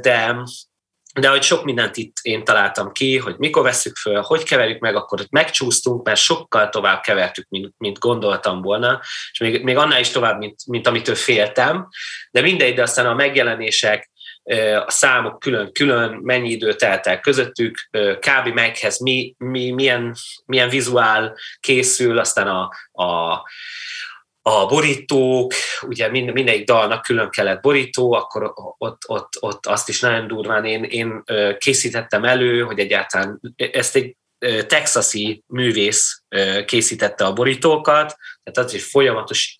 [0.00, 0.36] De
[1.14, 4.96] de hogy sok mindent itt én találtam ki, hogy mikor veszük föl, hogy keverjük meg,
[4.96, 9.00] akkor megcsúsztunk, mert sokkal tovább kevertük, mint, mint gondoltam volna,
[9.32, 11.88] és még, még annál is tovább, mint, mint amitől féltem,
[12.30, 14.10] de mindegy, de aztán a megjelenések,
[14.86, 17.88] a számok külön-külön, mennyi idő telt el közöttük,
[18.18, 18.48] kb.
[18.54, 20.14] meghez mi, mi, milyen,
[20.46, 22.70] milyen vizuál készül, aztán a,
[23.02, 23.42] a
[24.42, 30.00] a borítók, ugye mind, mindegyik dalnak külön kellett borító, akkor ott, ott, ott azt is
[30.00, 31.22] nagyon durván én, én
[31.58, 34.16] készítettem elő, hogy egyáltalán ezt egy
[34.66, 36.22] texasi művész
[36.64, 39.56] készítette a borítókat, tehát az egy folyamatos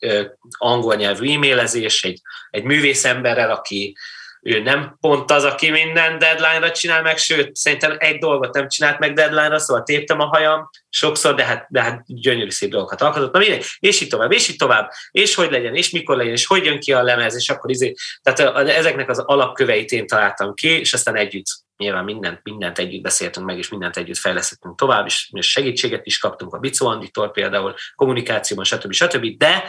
[0.58, 2.20] angol nyelvű e-mailezés, egy,
[2.50, 3.96] egy művész emberrel, aki
[4.42, 8.98] ő nem pont az, aki minden deadline-ra csinál meg, sőt, szerintem egy dolgot nem csinált
[8.98, 13.32] meg deadline-ra, szóval téptem a hajam sokszor, de hát, de hát gyönyörű szép dolgokat alkotott.
[13.32, 16.46] Na mindegy, és így tovább, és így tovább, és hogy legyen, és mikor legyen, és
[16.46, 20.68] hogy jön ki a lemez, és akkor izé, tehát ezeknek az alapköveit én találtam ki,
[20.68, 25.30] és aztán együtt nyilván mindent, mindent együtt beszéltünk meg, és mindent együtt fejlesztettünk tovább, és
[25.40, 28.92] segítséget is kaptunk a Bicó Anditól például, kommunikációban, stb.
[28.92, 29.36] stb.
[29.36, 29.64] De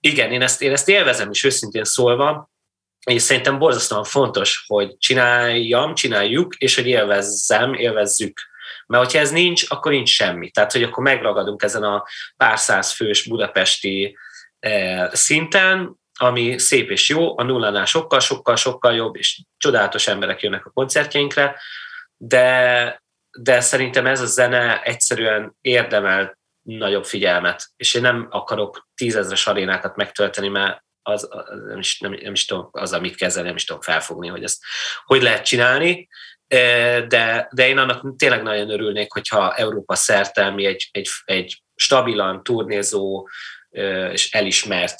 [0.00, 2.50] igen, én ezt, én ezt élvezem is őszintén szólva,
[3.08, 8.40] és szerintem borzasztóan fontos, hogy csináljam, csináljuk, és hogy élvezzem, élvezzük.
[8.86, 10.50] Mert hogyha ez nincs, akkor nincs semmi.
[10.50, 12.04] Tehát, hogy akkor megragadunk ezen a
[12.36, 14.16] pár száz fős budapesti
[14.58, 20.42] eh, szinten, ami szép és jó, a nullánál sokkal, sokkal, sokkal jobb, és csodálatos emberek
[20.42, 21.56] jönnek a koncertjeinkre,
[22.16, 23.02] de,
[23.38, 29.96] de szerintem ez a zene egyszerűen érdemel nagyobb figyelmet, és én nem akarok tízezres arénákat
[29.96, 33.64] megtölteni, mert az, az nem, is, nem, nem is tudom, az, amit kezelni, nem is
[33.64, 34.62] tudom felfogni, hogy ezt
[35.04, 36.08] hogy lehet csinálni,
[37.08, 43.28] de, de én annak tényleg nagyon örülnék, hogyha Európa szerte egy, egy, egy stabilan turnézó
[44.12, 44.96] és elismert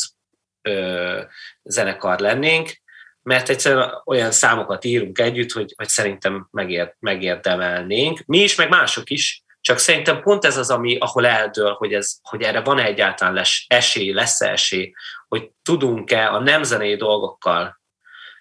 [1.63, 2.81] zenekar lennénk,
[3.23, 8.23] mert egyszerűen olyan számokat írunk együtt, hogy, hogy szerintem megér, megérdemelnénk.
[8.27, 12.19] Mi is, meg mások is, csak szerintem pont ez az, ami, ahol eldől, hogy, ez,
[12.23, 14.93] hogy erre van-e egyáltalán les, esély, lesz -e esély,
[15.29, 17.81] hogy tudunk-e a nemzenei dolgokkal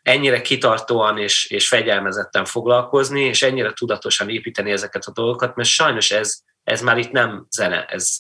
[0.01, 6.11] ennyire kitartóan és, és fegyelmezetten foglalkozni, és ennyire tudatosan építeni ezeket a dolgokat, mert sajnos
[6.11, 8.18] ez, ez már itt nem zene, ez,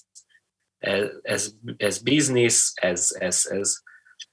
[0.77, 3.77] ez, ez, ez biznisz, ez, ez, ez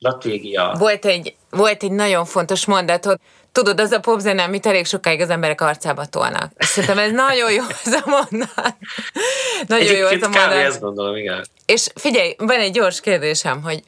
[0.05, 0.75] stratégia.
[0.79, 3.17] Volt egy, volt egy nagyon fontos mondat, hogy
[3.53, 6.53] tudod, az a popzene, amit elég sokáig az emberek arcába tolnak.
[6.59, 8.77] Szerintem ez nagyon jó az a mondat.
[9.67, 10.65] Nagyon Egyébként jó az a mondat.
[10.65, 11.45] ezt gondolom, igen.
[11.67, 13.83] És figyelj, van egy gyors kérdésem, hogy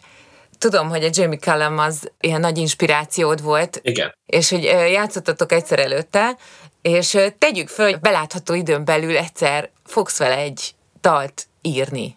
[0.58, 3.80] tudom, hogy a Jamie Callum az ilyen nagy inspirációd volt.
[3.82, 4.14] Igen.
[4.26, 6.36] És hogy játszottatok egyszer előtte,
[6.82, 12.16] és tegyük föl, hogy belátható időn belül egyszer fogsz vele egy dalt írni.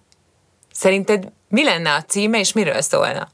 [0.74, 3.30] Szerinted mi lenne a címe, és miről szólna?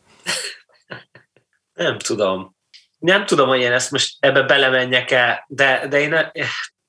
[1.76, 2.56] Nem tudom.
[2.98, 6.32] Nem tudom, hogy én ezt most ebbe belemenjek-e, de, de én ne,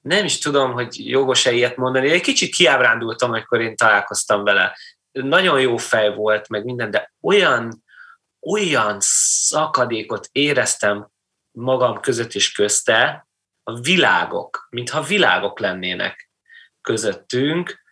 [0.00, 2.10] nem is tudom, hogy jogos-e ilyet mondani.
[2.10, 4.76] Egy kicsit kiábrándultam, amikor én találkoztam vele.
[5.12, 7.84] Nagyon jó fej volt, meg minden, de olyan
[8.46, 11.08] olyan szakadékot éreztem
[11.50, 13.26] magam között és közte,
[13.62, 16.30] a világok, mintha világok lennének
[16.80, 17.82] közöttünk,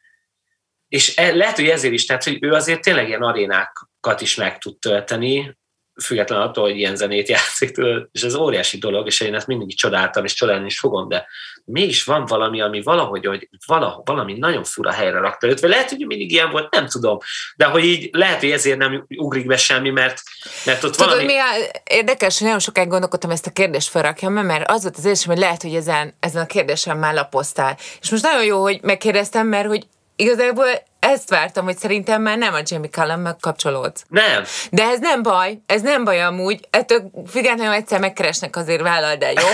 [0.88, 4.58] és e, lehet, hogy ezért is, tehát, hogy ő azért tényleg ilyen arénákat is meg
[4.58, 5.56] tud tölteni,
[6.02, 7.76] független attól, hogy ilyen zenét játszik,
[8.12, 11.26] és ez óriási dolog, és én ezt mindig csodáltam, és csodálni is fogom, de
[11.64, 15.88] mégis van valami, ami valahogy, hogy valahogy, valami nagyon fura helyre rakta őt, vagy lehet,
[15.88, 17.18] hogy mindig ilyen volt, nem tudom,
[17.56, 20.22] de hogy így lehet, hogy ezért nem ugrik be semmi, mert,
[20.64, 21.26] mert ott Tudod, valami...
[21.26, 25.04] mi a, érdekes, hogy nagyon sokáig gondolkodtam ezt a kérdést felrakjam, mert az volt az
[25.04, 27.78] érzésem, hogy lehet, hogy ezen, ezen a kérdésen már lapoztál.
[28.00, 29.86] És most nagyon jó, hogy megkérdeztem, mert hogy
[30.16, 30.66] igazából
[30.98, 34.04] ezt vártam, hogy szerintem már nem a Jamie Cullum kapcsolódsz.
[34.08, 34.44] Nem.
[34.70, 36.60] De ez nem baj, ez nem baj amúgy.
[36.70, 39.46] Ettől függetlenül egyszer megkeresnek azért vállal, de jó.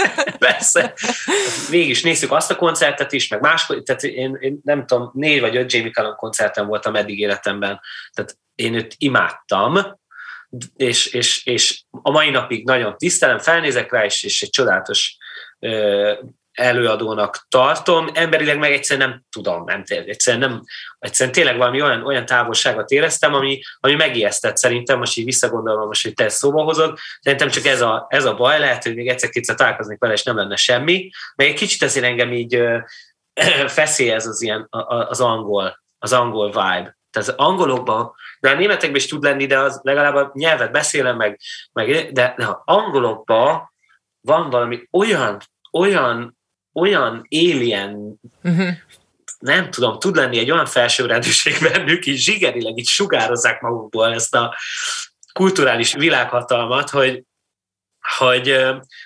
[0.38, 0.94] Persze.
[1.70, 5.56] Mégis nézzük azt a koncertet is, meg más, tehát én, én nem tudom, négy vagy
[5.56, 7.80] öt Jamie Cullum koncerten voltam eddig életemben,
[8.12, 9.78] tehát én őt imádtam,
[10.76, 15.16] és, és, és a mai napig nagyon tisztelem, felnézek rá, és, és egy csodálatos
[16.56, 20.62] előadónak tartom, emberileg meg egyszerűen nem tudom, nem, egyszerűen, nem,
[20.98, 26.02] egyszerűen tényleg valami olyan, olyan távolságot éreztem, ami, ami megijesztett szerintem, most így visszagondolva most,
[26.02, 29.08] hogy te ezt szóba hozod, szerintem csak ez a, ez a baj, lehet, hogy még
[29.08, 32.62] egyszer-kétszer találkoznék vele, és nem lenne semmi, meg egy kicsit azért engem így
[33.66, 34.66] feszélyez az ilyen,
[35.08, 36.96] az angol, az angol vibe.
[37.10, 41.16] Tehát az angolokban, de a németekben is tud lenni, de az legalább a nyelvet beszélem
[41.16, 41.40] meg,
[41.72, 43.72] meg de, de ha angolokban
[44.20, 45.40] van valami olyan,
[45.72, 46.35] olyan
[46.76, 48.68] olyan alien, uh-huh.
[49.38, 54.56] nem tudom, tud lenni egy olyan felsőrendűség bennük, és zsigerileg így sugározzák magukból ezt a
[55.32, 57.22] kulturális világhatalmat, hogy,
[58.18, 58.56] hogy,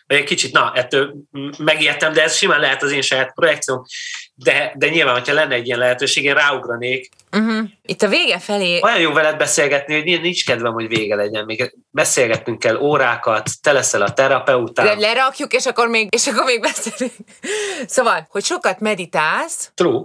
[0.06, 1.14] hogy egy kicsit, na, ettől
[1.58, 3.82] megijedtem, de ez simán lehet az én saját projekcióm,
[4.34, 7.08] de, de nyilván, hogyha lenne egy ilyen lehetőség, én ráugranék.
[7.32, 7.68] Uh-huh.
[7.82, 8.80] Itt a vége felé...
[8.82, 11.44] Olyan jó veled beszélgetni, hogy nincs kedvem, hogy vége legyen.
[11.44, 14.86] Még beszélgetnünk kell órákat, te leszel a terapeután.
[14.86, 17.14] Le, lerakjuk, és akkor még, és akkor még beszélünk.
[17.86, 19.70] Szóval, hogy sokat meditálsz.
[19.74, 20.02] True.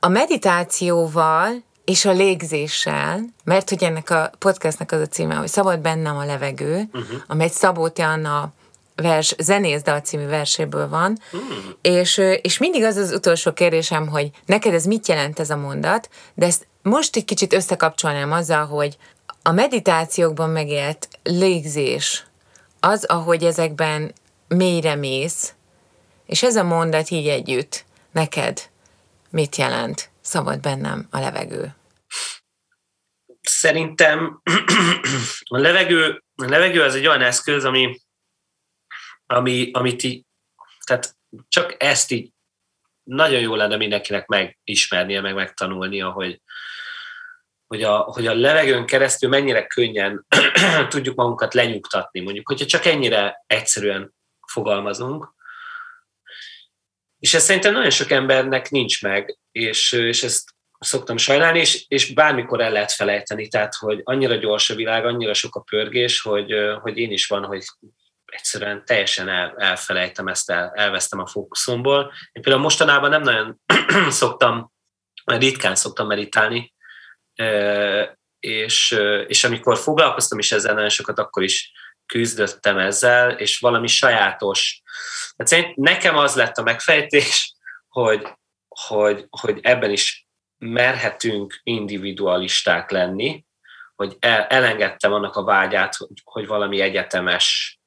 [0.00, 5.80] A meditációval és a légzéssel, mert hogy ennek a podcastnek az a címe, hogy Szabad
[5.80, 7.22] bennem a levegő, uh-huh.
[7.26, 8.52] amely Szabó Anna
[8.94, 11.74] vers, Zenész dal című verséből van, hmm.
[11.82, 16.08] és, és mindig az az utolsó kérdésem, hogy neked ez mit jelent ez a mondat,
[16.34, 18.96] de ezt most egy kicsit összekapcsolnám azzal, hogy
[19.42, 22.26] a meditációkban megélt légzés,
[22.80, 24.12] az, ahogy ezekben
[24.48, 25.54] mélyre mész,
[26.26, 28.60] és ez a mondat így együtt, neked
[29.30, 30.10] mit jelent?
[30.28, 31.74] Szabad bennem a levegő.
[33.40, 34.40] Szerintem
[35.54, 38.00] a levegő, a levegő az egy olyan eszköz, ami
[39.26, 40.24] ami, amit így,
[40.84, 41.16] tehát
[41.48, 42.32] csak ezt így
[43.02, 46.42] nagyon jó lenne mindenkinek megismernie, meg megtanulnia, hogy,
[47.66, 50.26] hogy a, hogy a levegőn keresztül mennyire könnyen
[50.88, 54.14] tudjuk magunkat lenyugtatni, mondjuk, hogyha csak ennyire egyszerűen
[54.46, 55.36] fogalmazunk.
[57.18, 62.12] És ez szerintem nagyon sok embernek nincs meg, és, és ezt szoktam sajnálni, és, és
[62.12, 66.54] bármikor el lehet felejteni, tehát hogy annyira gyors a világ, annyira sok a pörgés, hogy,
[66.80, 67.64] hogy én is van, hogy
[68.24, 72.12] egyszerűen teljesen el, elfelejtem ezt, el, elvesztem a fókuszomból.
[72.32, 73.60] Én például mostanában nem nagyon
[74.10, 74.72] szoktam,
[75.24, 76.74] ritkán szoktam meditálni,
[78.40, 81.72] és, és amikor foglalkoztam is ezzel nagyon sokat, akkor is
[82.08, 84.82] küzdöttem ezzel, és valami sajátos.
[85.36, 87.54] Hát nekem az lett a megfejtés,
[87.88, 88.28] hogy,
[88.68, 90.28] hogy, hogy ebben is
[90.58, 93.46] merhetünk individualisták lenni,
[93.94, 97.78] hogy el, elengedtem annak a vágyát, hogy, hogy valami egyetemes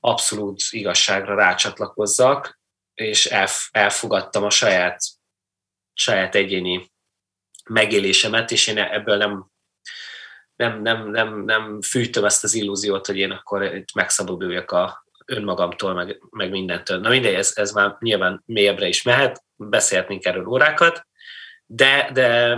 [0.00, 2.60] abszolút igazságra rácsatlakozzak,
[2.94, 5.02] és elf, elfogadtam a saját,
[5.92, 6.92] saját egyéni
[7.64, 9.51] megélésemet, és én ebből nem,
[10.62, 15.94] nem, nem, nem, nem fűtöm ezt az illúziót, hogy én akkor itt megszabaduljak a önmagamtól,
[15.94, 16.98] meg, meg mindentől.
[16.98, 21.06] Na mindegy, ez, ez már nyilván mélyebbre is mehet, beszélhetnénk erről órákat,
[21.66, 22.48] de, de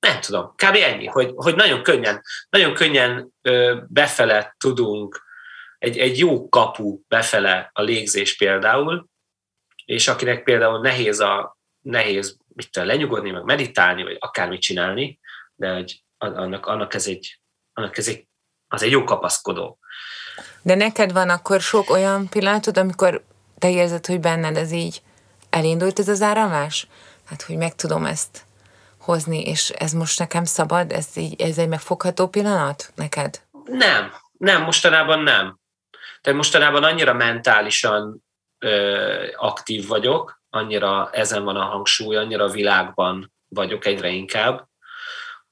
[0.00, 0.74] nem tudom, kb.
[0.74, 3.32] ennyi, hogy, hogy nagyon könnyen, nagyon könnyen
[3.88, 5.22] befele tudunk
[5.78, 9.08] egy, egy jó kapu befele a légzés például,
[9.84, 15.18] és akinek például nehéz, a, nehéz mit tudom, lenyugodni, meg meditálni, vagy akármit csinálni,
[15.54, 17.40] de hogy annak, annak, ez egy,
[17.72, 18.26] annak ez egy,
[18.68, 19.78] az egy jó kapaszkodó.
[20.62, 23.24] De neked van akkor sok olyan pillanatod, amikor
[23.58, 25.02] te érzed, hogy benned ez így
[25.50, 26.86] elindult ez az áramlás?
[27.26, 28.46] Hát, hogy meg tudom ezt
[28.98, 30.92] hozni, és ez most nekem szabad?
[30.92, 33.40] Ez, így, ez egy megfogható pillanat neked?
[33.64, 35.58] Nem, nem, mostanában nem.
[36.20, 38.24] Tehát mostanában annyira mentálisan
[38.58, 44.68] ö, aktív vagyok, annyira ezen van a hangsúly, annyira a világban vagyok egyre inkább,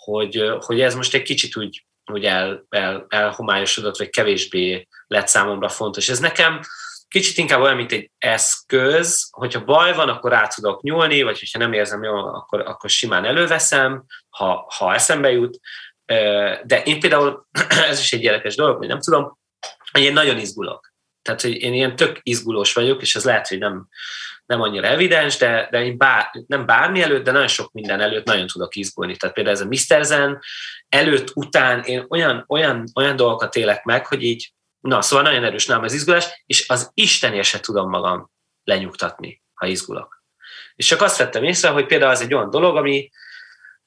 [0.06, 5.68] hogy, hogy ez most egy kicsit úgy, úgy el, el, elhomályosodott, vagy kevésbé lett számomra
[5.68, 6.08] fontos.
[6.08, 6.60] Ez nekem
[7.08, 11.58] kicsit inkább olyan, mint egy eszköz, hogyha baj van, akkor rá tudok nyúlni, vagy hogyha
[11.58, 15.60] nem érzem jól, akkor, akkor simán előveszem, ha, ha eszembe jut.
[16.64, 17.46] De én például,
[17.90, 19.38] ez is egy érdekes dolog, hogy nem tudom,
[19.92, 20.94] hogy én nagyon izgulok.
[21.22, 23.88] Tehát, hogy én ilyen tök izgulós vagyok, és ez lehet, hogy nem,
[24.46, 28.24] nem annyira evidens, de, de én bár, nem bármi előtt, de nagyon sok minden előtt
[28.26, 29.16] nagyon tudok izgulni.
[29.16, 30.04] Tehát például ez a Mr.
[30.04, 30.42] Zen
[30.88, 35.66] előtt, után én olyan, olyan, olyan dolgokat élek meg, hogy így, na, szóval nagyon erős
[35.66, 38.30] nem az izgulás, és az Istenért se tudom magam
[38.64, 40.24] lenyugtatni, ha izgulok.
[40.74, 43.10] És csak azt vettem észre, hogy például az egy olyan dolog, ami,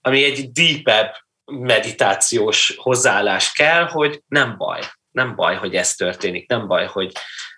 [0.02, 1.14] ami egy deepebb
[1.46, 4.82] meditációs hozzáállás kell, hogy nem baj
[5.12, 7.12] nem baj, hogy ez történik, nem baj, hogy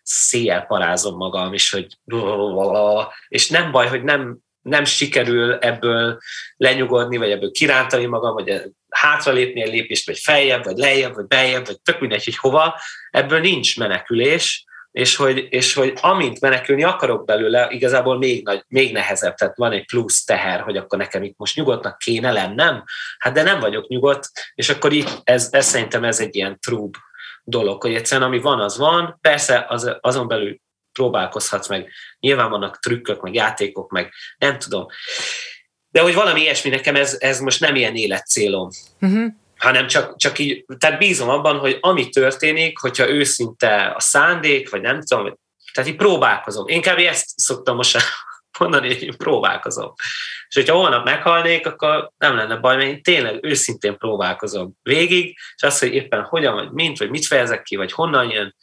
[0.04, 1.97] széjjel parázom magam, és hogy
[3.28, 6.18] és nem baj, hogy nem, nem sikerül ebből
[6.58, 11.66] lenyugodni, vagy ebből kirántani magam, vagy hátralépni egy lépést, vagy feljebb, vagy lejjebb, vagy beljebb,
[11.66, 12.80] vagy tök mindegy, hogy hova,
[13.10, 18.93] ebből nincs menekülés, és hogy, és hogy amint menekülni akarok belőle, igazából még, nagy, még
[18.93, 22.84] nehezebb, tehát van egy plusz teher, hogy akkor nekem itt most nyugodtnak kéne lennem,
[23.18, 26.95] hát de nem vagyok nyugodt, és akkor itt, ez, ez szerintem ez egy ilyen trúb
[27.44, 30.60] dolog, hogy egyszerűen ami van, az van, persze az, azon belül
[30.92, 34.86] próbálkozhatsz meg, nyilván vannak trükkök, meg játékok, meg nem tudom.
[35.89, 38.70] De hogy valami ilyesmi nekem ez, ez most nem ilyen életcélom.
[39.02, 44.70] Uh-huh hanem csak, csak így, tehát bízom abban, hogy ami történik, hogyha őszinte a szándék,
[44.70, 45.38] vagy nem tudom,
[45.74, 46.68] tehát így próbálkozom.
[46.68, 46.98] Én kb.
[46.98, 47.98] ezt szoktam most
[48.62, 49.93] mondani, hogy én próbálkozom.
[50.47, 55.64] És hogyha holnap meghalnék, akkor nem lenne baj, mert én tényleg őszintén próbálkozom végig, és
[55.64, 58.55] az, hogy éppen hogyan, vagy mint, vagy mit fejezek ki, vagy honnan jön,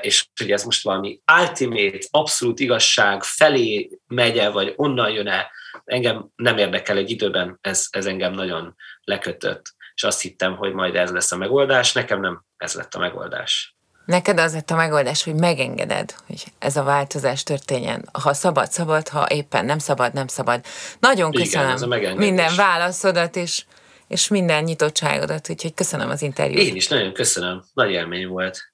[0.00, 5.50] és hogy ez most valami ultimate, abszolút igazság felé megye, vagy onnan jön-e,
[5.84, 10.96] engem nem érdekel egy időben, ez, ez engem nagyon lekötött, és azt hittem, hogy majd
[10.96, 13.77] ez lesz a megoldás, nekem nem ez lett a megoldás.
[14.08, 18.08] Neked az lett a megoldás, hogy megengeded, hogy ez a változás történjen.
[18.22, 20.60] Ha szabad, szabad, ha éppen nem szabad, nem szabad.
[20.98, 22.28] Nagyon Igen, köszönöm ez a megengedés.
[22.28, 23.64] minden válaszodat, és,
[24.06, 26.58] és minden nyitottságodat, úgyhogy köszönöm az interjút.
[26.58, 27.64] Én is nagyon köszönöm.
[27.74, 28.72] Nagy élmény volt.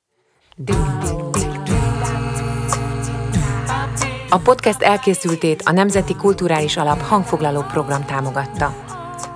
[4.29, 8.75] A podcast elkészültét a Nemzeti Kulturális Alap hangfoglaló program támogatta.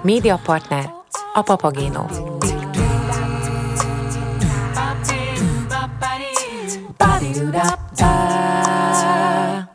[0.03, 0.91] Média partner
[1.35, 2.07] a Papagéno.
[6.99, 8.13] da da da da
[9.03, 9.68] da